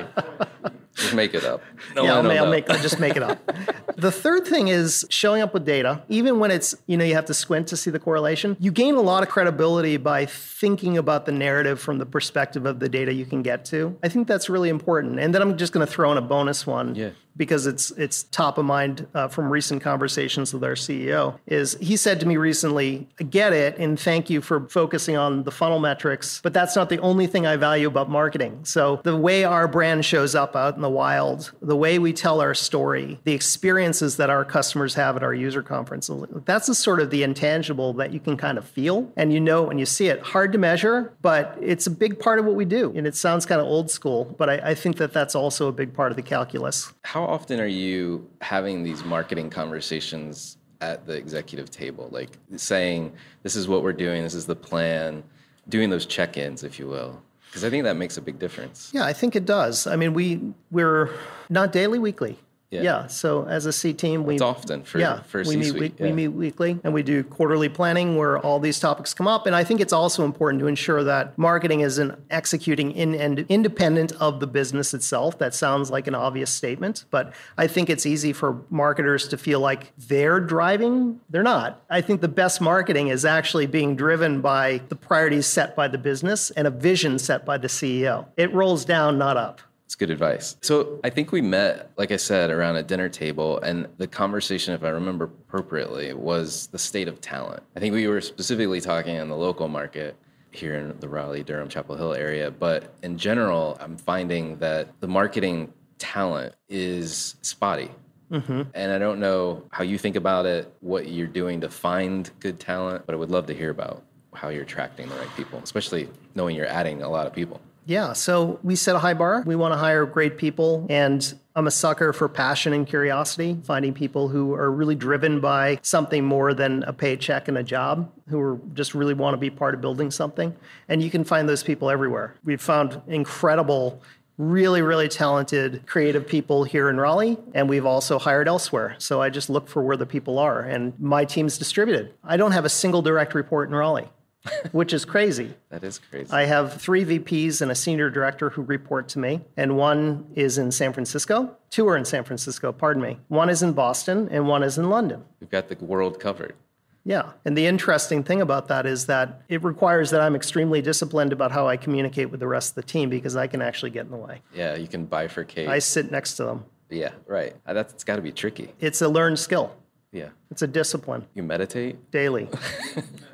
Just 1.12 1.16
make 1.18 1.34
it 1.34 1.44
up. 1.44 1.62
No 1.96 2.04
yeah, 2.04 2.16
I'll, 2.16 2.24
will 2.24 2.32
I'll 2.32 2.46
know. 2.46 2.52
make, 2.52 2.70
I'll 2.70 2.82
just 2.82 3.00
make 3.00 3.18
it 3.18 3.24
up. 3.24 3.40
the 3.98 4.12
third 4.12 4.46
thing 4.48 4.70
is 4.70 5.06
showing 5.10 5.42
up 5.42 5.54
with 5.54 5.66
data, 5.66 6.04
even 6.08 6.40
when 6.40 6.52
it's, 6.52 6.74
you 6.88 6.96
know, 6.96 7.04
you 7.04 7.16
have 7.16 7.26
to 7.26 7.34
squint 7.34 7.68
to 7.68 7.76
see 7.78 7.90
the 7.92 8.00
correlation. 8.00 8.56
You 8.60 8.72
gain 8.72 8.96
a 8.96 9.02
lot 9.02 9.24
of 9.24 9.30
credibility 9.30 9.98
by 9.98 10.26
thinking 10.26 10.98
about 10.98 11.26
the 11.26 11.32
narrative 11.34 11.82
from 11.82 11.98
the 11.98 12.06
perspective 12.06 12.66
of 12.66 12.80
the 12.80 12.88
data 12.88 13.14
you 13.14 13.26
can 13.26 13.42
get 13.42 13.66
to. 13.66 13.98
I 14.04 14.08
think 14.10 14.28
that's 14.28 14.48
really 14.50 14.70
important. 14.70 15.20
And 15.20 15.36
then 15.36 15.42
I'm 15.42 15.58
just 15.58 15.74
going 15.74 15.86
to 15.86 15.92
throw 15.92 16.12
in 16.12 16.18
a 16.18 16.22
bonus 16.22 16.66
one 16.66 16.96
Yeah. 16.96 17.10
Because 17.38 17.66
it's 17.66 17.92
it's 17.92 18.24
top 18.24 18.58
of 18.58 18.66
mind 18.66 19.08
uh, 19.14 19.28
from 19.28 19.52
recent 19.52 19.82
conversations 19.82 20.54
with 20.54 20.64
our 20.64 20.74
CEO. 20.74 21.40
Is 21.48 21.78
he 21.80 21.98
said 21.98 22.20
to 22.20 22.26
me 22.26 22.38
recently, 22.38 23.08
"I 23.20 23.24
"Get 23.24 23.54
it, 23.54 23.78
and 23.78 24.00
thank 24.00 24.30
you 24.30 24.42
for 24.42 24.68
focusing 24.68 25.18
on 25.18 25.44
the 25.44 25.52
funnel 25.52 25.80
metrics, 25.80 26.42
but 26.44 26.54
that's 26.54 26.76
not 26.76 26.90
the 26.90 27.00
only 27.00 27.28
thing 27.28 27.46
I 27.46 27.56
value 27.56 27.88
about 27.88 28.10
marketing." 28.10 28.60
So 28.64 29.02
the 29.04 29.16
way 29.16 29.44
our 29.44 29.68
brand 29.68 30.06
shows 30.06 30.36
up 30.36 30.56
out 30.56 30.76
in 30.76 30.82
the 30.82 30.90
wild, 30.90 31.52
the 31.62 31.76
way 31.76 32.00
we 32.00 32.14
tell 32.14 32.42
our 32.42 32.54
story, 32.54 33.20
the 33.24 33.34
experiences 33.34 34.18
that 34.18 34.30
our 34.30 34.46
customers 34.46 34.96
have 34.96 35.16
at 35.16 35.24
our 35.24 35.34
user 35.34 35.64
conference, 35.64 36.10
that's 36.46 36.68
the 36.68 36.76
sort 36.76 37.00
of 37.00 37.10
the 37.10 37.24
intangible 37.24 37.94
that 37.94 38.12
you 38.12 38.20
can 38.20 38.38
kind 38.38 38.58
of 38.58 38.66
feel 38.66 39.12
and 39.16 39.34
you 39.34 39.40
know 39.40 39.64
when 39.64 39.80
you 39.80 39.86
see 39.86 40.08
it. 40.08 40.22
Hard 40.22 40.52
to 40.52 40.58
measure, 40.58 41.14
but 41.22 41.58
it's 41.62 41.88
a 41.88 41.92
big 41.92 42.20
part 42.20 42.40
of 42.40 42.46
what 42.46 42.56
we 42.56 42.66
do, 42.66 42.92
and 42.96 43.08
it 43.08 43.16
sounds 43.16 43.46
kind 43.46 43.62
of 43.62 43.68
old 43.68 43.90
school, 43.92 44.36
but 44.38 44.50
I, 44.50 44.72
I 44.72 44.76
think 44.76 44.98
that 44.98 45.14
that's 45.14 45.36
also 45.36 45.68
a 45.68 45.72
big 45.72 45.94
part 45.94 46.12
of 46.12 46.16
the 46.16 46.22
calculus. 46.22 46.94
How 47.04 47.21
often 47.28 47.60
are 47.60 47.68
you 47.68 48.30
having 48.42 48.84
these 48.84 49.04
marketing 49.04 49.50
conversations 49.50 50.58
at 50.82 51.06
the 51.06 51.14
executive 51.14 51.70
table? 51.70 52.10
Like 52.12 52.30
saying, 52.56 53.14
this 53.44 53.56
is 53.56 53.68
what 53.68 53.84
we're 53.84 53.94
doing, 53.94 54.24
this 54.24 54.34
is 54.34 54.46
the 54.46 54.56
plan, 54.56 55.24
doing 55.70 55.90
those 55.90 56.06
check 56.06 56.38
ins, 56.38 56.64
if 56.64 56.80
you 56.80 56.88
will? 56.88 57.22
Because 57.48 57.64
I 57.64 57.70
think 57.70 57.84
that 57.84 57.98
makes 57.98 58.18
a 58.18 58.22
big 58.22 58.40
difference. 58.40 58.92
Yeah, 58.94 59.06
I 59.06 59.14
think 59.14 59.36
it 59.36 59.46
does. 59.46 59.86
I 59.86 59.96
mean, 59.98 60.14
we 60.14 60.40
we're 60.72 61.10
not 61.50 61.74
daily, 61.74 62.00
weekly. 62.00 62.40
Yeah. 62.72 62.82
Yeah. 62.82 63.08
So 63.08 63.46
as 63.48 63.66
a 63.66 63.74
C 63.74 63.94
team, 63.94 64.24
we 64.24 64.36
It's 64.36 64.42
often 64.42 64.84
for, 64.84 64.98
yeah 64.98 65.24
for 65.24 65.44
we 65.44 65.58
meet 65.58 65.66
C-suite. 65.66 65.94
yeah. 66.00 66.06
we 66.06 66.12
meet 66.14 66.30
weekly 66.30 66.80
and 66.86 66.94
we 66.94 67.04
do 67.04 67.22
quarterly 67.22 67.68
planning 67.68 68.16
where 68.16 68.40
all 68.40 68.62
these 68.62 68.80
topics 68.80 69.14
come 69.14 69.28
up. 69.28 69.46
And 69.46 69.54
I 69.54 69.66
think 69.66 69.82
it's 69.82 69.92
also 69.92 70.24
important 70.24 70.62
to 70.62 70.68
ensure 70.68 71.04
that 71.04 71.38
marketing 71.38 71.82
isn't 71.82 72.18
executing 72.30 72.92
in 72.94 73.14
and 73.14 73.46
independent 73.50 74.14
of 74.14 74.40
the 74.40 74.48
business 74.48 74.94
itself. 74.94 75.38
That 75.38 75.54
sounds 75.54 75.92
like 75.92 76.08
an 76.08 76.16
obvious 76.16 76.50
statement, 76.50 77.04
but 77.12 77.34
I 77.58 77.68
think 77.68 77.90
it's 77.90 78.06
easy 78.06 78.32
for 78.32 78.62
marketers 78.70 79.28
to 79.28 79.38
feel 79.38 79.60
like 79.60 79.92
they're 79.98 80.40
driving. 80.40 81.20
They're 81.30 81.44
not. 81.44 81.84
I 81.90 82.00
think 82.00 82.22
the 82.22 82.30
best 82.30 82.62
marketing 82.62 83.10
is 83.10 83.26
actually 83.26 83.66
being 83.68 83.98
driven 83.98 84.40
by 84.40 84.82
the 84.88 84.96
priorities 84.96 85.46
set 85.46 85.76
by 85.76 85.90
the 85.90 85.98
business 85.98 86.52
and 86.52 86.68
a 86.68 86.72
vision 86.72 87.20
set 87.20 87.46
by 87.46 87.58
the 87.58 87.68
CEO. 87.68 88.28
It 88.38 88.54
rolls 88.54 88.86
down, 88.86 89.18
not 89.18 89.36
up. 89.36 89.60
It's 89.92 89.98
good 89.98 90.10
advice. 90.10 90.56
So 90.62 91.02
I 91.04 91.10
think 91.10 91.34
we 91.34 91.42
met, 91.42 91.92
like 91.98 92.12
I 92.12 92.16
said, 92.16 92.50
around 92.50 92.78
a 92.78 92.82
dinner 92.82 93.10
table, 93.10 93.60
and 93.60 93.90
the 93.98 94.08
conversation, 94.08 94.74
if 94.74 94.86
I 94.86 94.88
remember 94.88 95.26
appropriately, 95.26 96.14
was 96.14 96.68
the 96.68 96.80
state 96.80 97.10
of 97.10 97.20
talent. 97.20 97.62
I 97.76 97.82
think 97.82 97.94
we 97.94 98.08
were 98.08 98.22
specifically 98.22 98.80
talking 98.80 99.18
in 99.18 99.28
the 99.28 99.36
local 99.36 99.68
market 99.68 100.16
here 100.52 100.76
in 100.76 100.98
the 101.02 101.10
Raleigh, 101.10 101.44
Durham, 101.44 101.68
Chapel 101.68 101.98
Hill 101.98 102.14
area, 102.14 102.50
but 102.50 102.94
in 103.04 103.18
general, 103.18 103.78
I'm 103.82 103.98
finding 103.98 104.60
that 104.60 104.98
the 105.02 105.10
marketing 105.10 105.74
talent 106.00 106.56
is 106.70 107.36
spotty. 107.42 107.92
Mm-hmm. 108.32 108.62
And 108.74 108.94
I 108.94 108.98
don't 108.98 109.20
know 109.20 109.66
how 109.74 109.84
you 109.84 109.98
think 109.98 110.16
about 110.16 110.46
it, 110.46 110.74
what 110.80 111.10
you're 111.10 111.28
doing 111.28 111.60
to 111.60 111.70
find 111.70 112.32
good 112.40 112.62
talent, 112.62 113.06
but 113.06 113.14
I 113.14 113.18
would 113.18 113.30
love 113.30 113.46
to 113.48 113.54
hear 113.54 113.72
about 113.72 114.04
how 114.34 114.48
you're 114.48 114.64
attracting 114.64 115.10
the 115.10 115.16
right 115.16 115.36
people, 115.36 115.60
especially 115.62 116.08
knowing 116.34 116.56
you're 116.56 116.66
adding 116.66 117.02
a 117.02 117.10
lot 117.10 117.28
of 117.28 117.34
people. 117.34 117.60
Yeah, 117.86 118.14
so 118.14 118.60
we 118.64 118.76
set 118.76 118.96
a 118.96 119.00
high 119.00 119.16
bar. 119.16 119.44
We 119.46 119.56
want 119.56 119.74
to 119.74 119.78
hire 119.78 120.06
great 120.06 120.38
people, 120.38 120.86
and 120.90 121.34
I'm 121.56 121.68
a 121.68 121.72
sucker 121.72 122.14
for 122.14 122.30
passion 122.30 122.74
and 122.74 122.88
curiosity, 122.88 123.58
finding 123.64 123.94
people 123.94 124.30
who 124.30 124.54
are 124.54 124.72
really 124.72 124.96
driven 124.96 125.42
by 125.42 125.80
something 125.82 126.24
more 126.24 126.54
than 126.54 126.84
a 126.84 126.94
paycheck 126.94 127.48
and 127.48 127.58
a 127.58 127.64
job, 127.64 128.12
who 128.30 128.40
are 128.40 128.60
just 128.74 128.94
really 128.94 129.16
want 129.16 129.34
to 129.34 129.38
be 129.38 129.50
part 129.50 129.74
of 129.74 129.82
building 129.82 130.12
something. 130.12 130.56
And 130.88 131.02
you 131.02 131.10
can 131.10 131.24
find 131.24 131.50
those 131.50 131.64
people 131.64 131.90
everywhere. 131.90 132.36
We've 132.44 132.62
found 132.62 133.02
incredible 133.08 134.02
really, 134.38 134.82
really 134.82 135.08
talented 135.08 135.86
creative 135.86 136.26
people 136.26 136.64
here 136.64 136.90
in 136.90 136.98
Raleigh, 136.98 137.38
and 137.54 137.68
we've 137.68 137.86
also 137.86 138.18
hired 138.18 138.48
elsewhere. 138.48 138.96
So 138.98 139.22
I 139.22 139.30
just 139.30 139.50
look 139.50 139.68
for 139.68 139.84
where 139.84 139.98
the 139.98 140.06
people 140.06 140.40
are, 140.40 140.62
and 140.62 140.98
my 141.00 141.26
team's 141.26 141.58
distributed. 141.58 142.14
I 142.24 142.38
don't 142.38 142.52
have 142.52 142.66
a 142.66 142.70
single 142.70 143.02
direct 143.02 143.36
report 143.36 143.70
in 143.70 143.76
Raleigh, 143.76 144.10
which 144.72 144.94
is 144.94 145.06
crazy. 145.06 145.54
That 145.70 145.84
is 145.84 146.00
crazy. 146.00 146.32
I 146.32 146.46
have 146.46 146.82
three 146.82 147.06
VPs 147.06 147.62
and 147.62 147.70
a 147.72 147.76
senior 147.76 148.10
director 148.10 148.50
who 148.50 148.62
report 148.64 149.08
to 149.10 149.20
me, 149.20 149.42
and 149.58 149.78
one 149.78 150.28
is 150.36 150.58
in 150.58 150.72
San 150.72 150.94
Francisco. 150.94 151.56
Two 151.70 151.88
are 151.88 151.98
in 151.98 152.06
San 152.06 152.24
Francisco, 152.24 152.72
pardon 152.72 153.04
me. 153.04 153.20
One 153.28 153.50
is 153.50 153.62
in 153.62 153.74
Boston, 153.74 154.28
and 154.32 154.48
one 154.48 154.64
is 154.64 154.78
in 154.78 154.90
London. 154.90 155.24
We've 155.40 155.50
got 155.50 155.68
the 155.70 155.76
world 155.86 156.20
covered. 156.20 156.56
Yeah. 157.04 157.32
And 157.46 157.58
the 157.58 157.66
interesting 157.66 158.24
thing 158.24 158.42
about 158.42 158.68
that 158.68 158.86
is 158.86 159.08
that 159.08 159.42
it 159.50 159.64
requires 159.64 160.12
that 160.12 160.22
I'm 160.22 160.36
extremely 160.36 160.82
disciplined 160.84 161.34
about 161.34 161.52
how 161.52 161.68
I 161.68 161.76
communicate 161.76 162.30
with 162.30 162.40
the 162.40 162.48
rest 162.48 162.72
of 162.72 162.76
the 162.76 162.84
team 162.84 163.10
because 163.10 163.36
I 163.36 163.48
can 163.48 163.60
actually 163.62 163.90
get 163.90 164.06
in 164.06 164.12
the 164.12 164.18
way. 164.18 164.42
Yeah, 164.54 164.76
you 164.76 164.88
can 164.88 165.08
bifurcate. 165.08 165.68
I 165.68 165.80
sit 165.80 166.12
next 166.12 166.36
to 166.36 166.44
them. 166.44 166.66
Yeah, 166.92 167.12
right. 167.26 167.56
Uh, 167.66 167.74
That's 167.74 167.94
it's 167.94 168.04
got 168.04 168.18
to 168.18 168.22
be 168.22 168.32
tricky. 168.32 168.74
It's 168.80 169.02
a 169.02 169.08
learned 169.08 169.40
skill, 169.40 169.76
Yeah. 170.12 170.30
it's 170.52 170.62
a 170.62 170.68
discipline 170.68 171.26
You 171.34 171.42
meditate? 171.44 172.12
daily. 172.12 172.50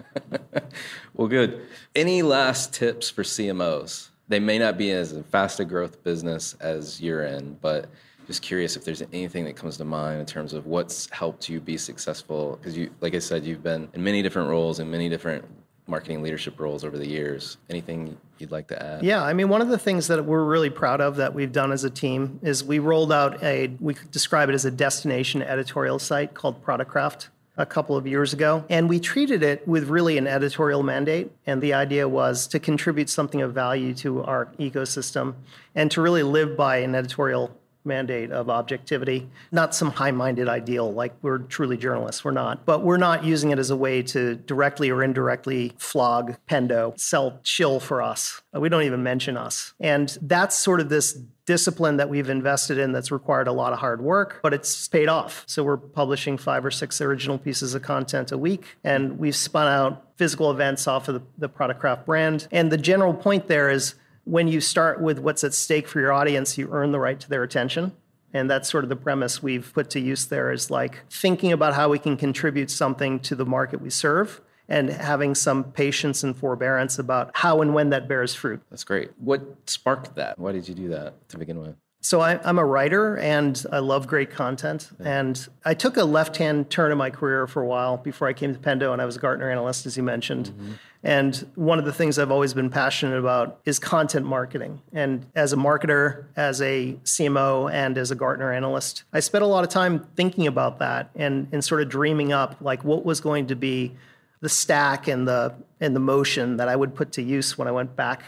Well, 1.13 1.27
good. 1.27 1.61
Any 1.95 2.21
last 2.21 2.73
tips 2.73 3.09
for 3.09 3.23
CMOs? 3.23 4.09
They 4.27 4.39
may 4.39 4.59
not 4.59 4.77
be 4.77 4.91
as 4.91 5.17
fast 5.31 5.59
a 5.59 5.65
growth 5.65 6.03
business 6.03 6.55
as 6.59 7.01
you're 7.01 7.23
in, 7.23 7.57
but 7.61 7.89
just 8.27 8.41
curious 8.41 8.75
if 8.75 8.83
there's 8.83 9.01
anything 9.13 9.45
that 9.45 9.55
comes 9.55 9.77
to 9.77 9.85
mind 9.85 10.19
in 10.19 10.25
terms 10.25 10.53
of 10.53 10.67
what's 10.67 11.09
helped 11.11 11.49
you 11.49 11.59
be 11.59 11.77
successful. 11.77 12.57
Because 12.57 12.77
you, 12.77 12.91
like 13.01 13.15
I 13.15 13.19
said, 13.19 13.45
you've 13.45 13.63
been 13.63 13.87
in 13.93 14.03
many 14.03 14.21
different 14.21 14.49
roles 14.49 14.79
and 14.79 14.91
many 14.91 15.09
different 15.09 15.45
marketing 15.87 16.21
leadership 16.21 16.59
roles 16.59 16.83
over 16.83 16.97
the 16.97 17.07
years. 17.07 17.57
Anything 17.69 18.17
you'd 18.37 18.51
like 18.51 18.67
to 18.67 18.83
add? 18.83 19.03
Yeah, 19.03 19.23
I 19.23 19.31
mean, 19.33 19.47
one 19.47 19.61
of 19.61 19.69
the 19.69 19.77
things 19.77 20.07
that 20.07 20.23
we're 20.25 20.43
really 20.43 20.69
proud 20.69 20.99
of 20.99 21.15
that 21.15 21.33
we've 21.33 21.51
done 21.51 21.71
as 21.71 21.85
a 21.85 21.89
team 21.89 22.39
is 22.43 22.63
we 22.63 22.79
rolled 22.79 23.13
out 23.13 23.41
a, 23.41 23.71
we 23.79 23.93
could 23.93 24.11
describe 24.11 24.49
it 24.49 24.55
as 24.55 24.65
a 24.65 24.71
destination 24.71 25.41
editorial 25.41 25.97
site 25.97 26.33
called 26.33 26.63
Productcraft 26.63 27.29
a 27.57 27.65
couple 27.65 27.97
of 27.97 28.07
years 28.07 28.33
ago. 28.33 28.63
And 28.69 28.87
we 28.87 28.99
treated 28.99 29.43
it 29.43 29.67
with 29.67 29.89
really 29.89 30.17
an 30.17 30.27
editorial 30.27 30.83
mandate. 30.83 31.31
And 31.45 31.61
the 31.61 31.73
idea 31.73 32.07
was 32.07 32.47
to 32.47 32.59
contribute 32.59 33.09
something 33.09 33.41
of 33.41 33.53
value 33.53 33.93
to 33.95 34.23
our 34.23 34.47
ecosystem 34.59 35.35
and 35.75 35.89
to 35.91 36.01
really 36.01 36.23
live 36.23 36.55
by 36.55 36.77
an 36.77 36.95
editorial 36.95 37.57
mandate 37.87 38.31
of 38.31 38.49
objectivity, 38.49 39.29
not 39.51 39.73
some 39.73 39.89
high 39.91 40.11
minded 40.11 40.47
ideal 40.47 40.93
like 40.93 41.13
we're 41.21 41.39
truly 41.39 41.77
journalists. 41.77 42.23
We're 42.23 42.31
not. 42.31 42.65
But 42.65 42.83
we're 42.83 42.97
not 42.97 43.23
using 43.23 43.51
it 43.51 43.57
as 43.57 43.71
a 43.71 43.77
way 43.77 44.03
to 44.03 44.35
directly 44.35 44.91
or 44.91 45.01
indirectly 45.01 45.73
flog 45.77 46.35
Pendo, 46.47 46.99
sell 46.99 47.39
chill 47.43 47.79
for 47.79 48.01
us. 48.01 48.41
We 48.53 48.69
don't 48.69 48.83
even 48.83 49.01
mention 49.01 49.37
us. 49.37 49.73
And 49.79 50.15
that's 50.21 50.55
sort 50.55 50.81
of 50.81 50.89
this 50.89 51.19
discipline 51.47 51.97
that 51.97 52.09
we've 52.09 52.29
invested 52.29 52.77
in 52.77 52.91
that's 52.91 53.09
required 53.09 53.47
a 53.47 53.51
lot 53.51 53.73
of 53.73 53.79
hard 53.79 54.01
work, 54.01 54.39
but 54.43 54.53
it's 54.53 54.87
paid 54.89 55.07
off. 55.07 55.43
So 55.47 55.63
we're 55.63 55.77
publishing 55.77 56.37
five 56.37 56.63
or 56.63 56.69
six 56.69 57.01
original 57.01 57.39
pieces 57.39 57.73
of 57.73 57.81
content 57.81 58.31
a 58.31 58.37
week, 58.37 58.77
and 58.83 59.17
we've 59.17 59.35
spun 59.35 59.67
out 59.67 60.03
physical 60.17 60.51
events 60.51 60.87
off 60.87 61.07
of 61.07 61.15
the, 61.15 61.21
the 61.37 61.49
Product 61.49 61.79
Craft 61.79 62.05
brand. 62.05 62.47
And 62.51 62.71
the 62.71 62.77
general 62.77 63.13
point 63.13 63.47
there 63.47 63.69
is 63.69 63.95
when 64.25 64.49
you 64.49 64.59
start 64.59 65.01
with 65.01 65.19
what's 65.19 65.43
at 65.45 65.53
stake 65.53 65.87
for 65.87 66.01
your 66.01 66.11
audience, 66.11 66.57
you 66.57 66.67
earn 66.69 66.91
the 66.91 66.99
right 66.99 67.19
to 67.19 67.29
their 67.29 67.43
attention. 67.43 67.93
And 68.33 68.51
that's 68.51 68.69
sort 68.69 68.83
of 68.83 68.89
the 68.89 68.97
premise 68.97 69.41
we've 69.41 69.71
put 69.73 69.89
to 69.91 70.01
use 70.01 70.25
there 70.25 70.51
is 70.51 70.69
like 70.69 71.05
thinking 71.09 71.53
about 71.53 71.75
how 71.75 71.87
we 71.87 71.97
can 71.97 72.17
contribute 72.17 72.69
something 72.69 73.21
to 73.21 73.35
the 73.35 73.45
market 73.45 73.81
we 73.81 73.89
serve 73.89 74.41
and 74.69 74.89
having 74.89 75.35
some 75.35 75.63
patience 75.63 76.23
and 76.23 76.35
forbearance 76.35 76.99
about 76.99 77.31
how 77.33 77.61
and 77.61 77.73
when 77.73 77.89
that 77.89 78.07
bears 78.07 78.33
fruit. 78.33 78.61
That's 78.69 78.83
great. 78.83 79.11
What 79.17 79.69
sparked 79.69 80.15
that? 80.15 80.37
Why 80.37 80.51
did 80.51 80.67
you 80.67 80.75
do 80.75 80.89
that 80.89 81.29
to 81.29 81.37
begin 81.37 81.59
with? 81.59 81.75
So 82.07 82.21
I, 82.21 82.39
am 82.47 82.57
a 82.57 82.63
writer 82.63 83.17
and 83.17 83.65
I 83.71 83.79
love 83.79 84.07
great 84.07 84.29
content. 84.29 84.91
Yeah. 84.99 85.19
And 85.19 85.47
I 85.65 85.73
took 85.73 85.97
a 85.97 86.05
left-hand 86.05 86.69
turn 86.69 86.91
in 86.91 86.97
my 86.97 87.09
career 87.09 87.47
for 87.47 87.61
a 87.61 87.65
while 87.65 87.97
before 87.97 88.27
I 88.29 88.33
came 88.33 88.53
to 88.53 88.59
Pendo, 88.59 88.93
and 88.93 89.01
I 89.01 89.05
was 89.05 89.17
a 89.17 89.19
Gartner 89.19 89.51
analyst, 89.51 89.85
as 89.85 89.97
you 89.97 90.03
mentioned. 90.03 90.49
Mm-hmm. 90.49 90.71
And 91.03 91.51
one 91.55 91.79
of 91.79 91.85
the 91.85 91.91
things 91.91 92.17
I've 92.17 92.31
always 92.31 92.53
been 92.53 92.69
passionate 92.69 93.17
about 93.17 93.59
is 93.65 93.77
content 93.77 94.25
marketing. 94.25 94.81
And 94.93 95.25
as 95.35 95.53
a 95.53 95.57
marketer, 95.57 96.25
as 96.35 96.61
a 96.61 96.97
CMO, 97.03 97.71
and 97.71 97.97
as 97.97 98.11
a 98.11 98.15
Gartner 98.15 98.53
analyst, 98.53 99.03
I 99.11 99.19
spent 99.19 99.43
a 99.43 99.47
lot 99.47 99.63
of 99.63 99.69
time 99.69 100.07
thinking 100.15 100.47
about 100.47 100.79
that 100.79 101.09
and, 101.15 101.47
and 101.51 101.63
sort 101.63 101.81
of 101.81 101.89
dreaming 101.89 102.31
up 102.31 102.55
like 102.61 102.83
what 102.83 103.05
was 103.05 103.19
going 103.19 103.47
to 103.47 103.55
be 103.55 103.95
the 104.39 104.49
stack 104.49 105.07
and 105.07 105.27
the 105.27 105.53
and 105.79 105.95
the 105.95 105.99
motion 105.99 106.57
that 106.57 106.67
I 106.67 106.75
would 106.75 106.95
put 106.95 107.11
to 107.13 107.21
use 107.21 107.57
when 107.57 107.67
I 107.67 107.71
went 107.71 107.95
back 107.95 108.23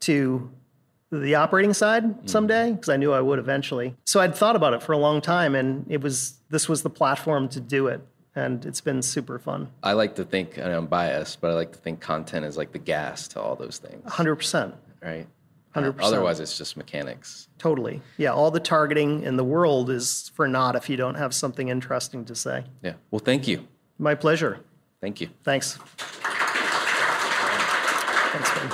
to 0.00 0.50
the 1.10 1.34
operating 1.34 1.74
side 1.74 2.04
mm-hmm. 2.04 2.26
someday 2.26 2.72
because 2.72 2.88
I 2.88 2.96
knew 2.96 3.12
I 3.12 3.20
would 3.20 3.38
eventually. 3.38 3.96
So 4.04 4.20
I'd 4.20 4.34
thought 4.34 4.56
about 4.56 4.74
it 4.74 4.82
for 4.82 4.92
a 4.92 4.98
long 4.98 5.20
time 5.20 5.54
and 5.54 5.84
it 5.88 6.00
was 6.00 6.34
this 6.50 6.68
was 6.68 6.82
the 6.82 6.90
platform 6.90 7.48
to 7.50 7.60
do 7.60 7.88
it 7.88 8.00
and 8.34 8.64
it's 8.64 8.80
been 8.80 9.02
super 9.02 9.38
fun. 9.38 9.68
I 9.82 9.92
like 9.92 10.14
to 10.16 10.24
think 10.24 10.56
and 10.56 10.66
I'm 10.66 10.86
biased, 10.86 11.40
but 11.40 11.50
I 11.50 11.54
like 11.54 11.72
to 11.72 11.78
think 11.78 12.00
content 12.00 12.44
is 12.44 12.56
like 12.56 12.72
the 12.72 12.78
gas 12.78 13.26
to 13.28 13.40
all 13.40 13.56
those 13.56 13.78
things. 13.78 14.04
100%. 14.04 14.74
Right? 15.02 15.26
100%. 15.74 15.96
Otherwise 16.00 16.40
it's 16.40 16.56
just 16.56 16.76
mechanics. 16.76 17.48
Totally. 17.58 18.00
Yeah, 18.16 18.32
all 18.32 18.50
the 18.50 18.60
targeting 18.60 19.22
in 19.22 19.36
the 19.36 19.44
world 19.44 19.90
is 19.90 20.30
for 20.34 20.46
naught 20.48 20.76
if 20.76 20.88
you 20.88 20.96
don't 20.96 21.16
have 21.16 21.34
something 21.34 21.68
interesting 21.68 22.24
to 22.26 22.34
say. 22.34 22.64
Yeah. 22.82 22.94
Well, 23.10 23.20
thank 23.20 23.48
you. 23.48 23.66
My 23.98 24.14
pleasure. 24.14 24.60
Thank 25.00 25.20
you. 25.20 25.28
Thanks. 25.44 25.78
Thanks, 28.32 28.50
Ben. 28.54 28.68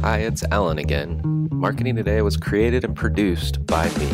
Hi, 0.00 0.18
it's 0.18 0.44
Alan 0.50 0.78
again. 0.78 1.48
Marketing 1.52 1.96
Today 1.96 2.22
was 2.22 2.36
created 2.36 2.84
and 2.84 2.94
produced 2.96 3.64
by 3.66 3.88
me. 3.98 4.10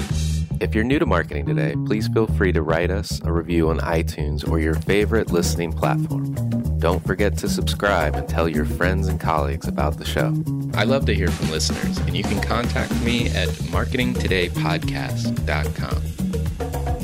If 0.61 0.74
you're 0.74 0.85
new 0.85 0.98
to 0.98 1.07
Marketing 1.07 1.46
Today, 1.46 1.74
please 1.87 2.09
feel 2.09 2.27
free 2.27 2.53
to 2.53 2.62
write 2.62 2.90
us 2.90 3.20
a 3.24 3.33
review 3.33 3.70
on 3.70 3.79
iTunes 3.81 4.46
or 4.48 4.61
your 4.61 4.74
favorite 4.74 5.31
listening 5.31 5.72
platform. 5.72 6.35
Don't 6.79 7.05
forget 7.07 7.37
to 7.38 7.48
subscribe 7.48 8.14
and 8.14 8.29
tell 8.29 8.48
your 8.48 8.64
friends 8.64 9.09
and 9.09 9.18
colleagues 9.18 9.66
about 9.66 9.98
the 9.98 10.05
show. 10.05 10.33
I 10.74 10.85
love 10.85 11.07
to 11.07 11.14
hear 11.14 11.29
from 11.29 11.50
listeners, 11.50 11.98
and 11.98 12.16
you 12.16 12.22
can 12.22 12.40
contact 12.40 12.94
me 13.03 13.27
at 13.31 13.48
marketingtodaypodcast.com. 13.48 16.24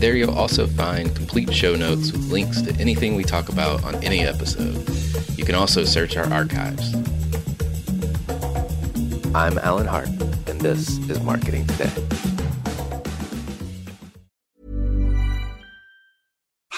There 0.00 0.16
you'll 0.16 0.30
also 0.30 0.66
find 0.66 1.14
complete 1.14 1.52
show 1.52 1.76
notes 1.76 2.10
with 2.10 2.32
links 2.32 2.62
to 2.62 2.74
anything 2.76 3.16
we 3.16 3.22
talk 3.22 3.50
about 3.50 3.84
on 3.84 3.96
any 3.96 4.20
episode. 4.20 4.88
You 5.36 5.44
can 5.44 5.54
also 5.54 5.84
search 5.84 6.16
our 6.16 6.24
archives. 6.32 6.94
I'm 9.34 9.58
Alan 9.58 9.86
Hart, 9.86 10.08
and 10.46 10.58
this 10.58 10.96
is 11.10 11.20
Marketing 11.20 11.66
Today. 11.66 12.39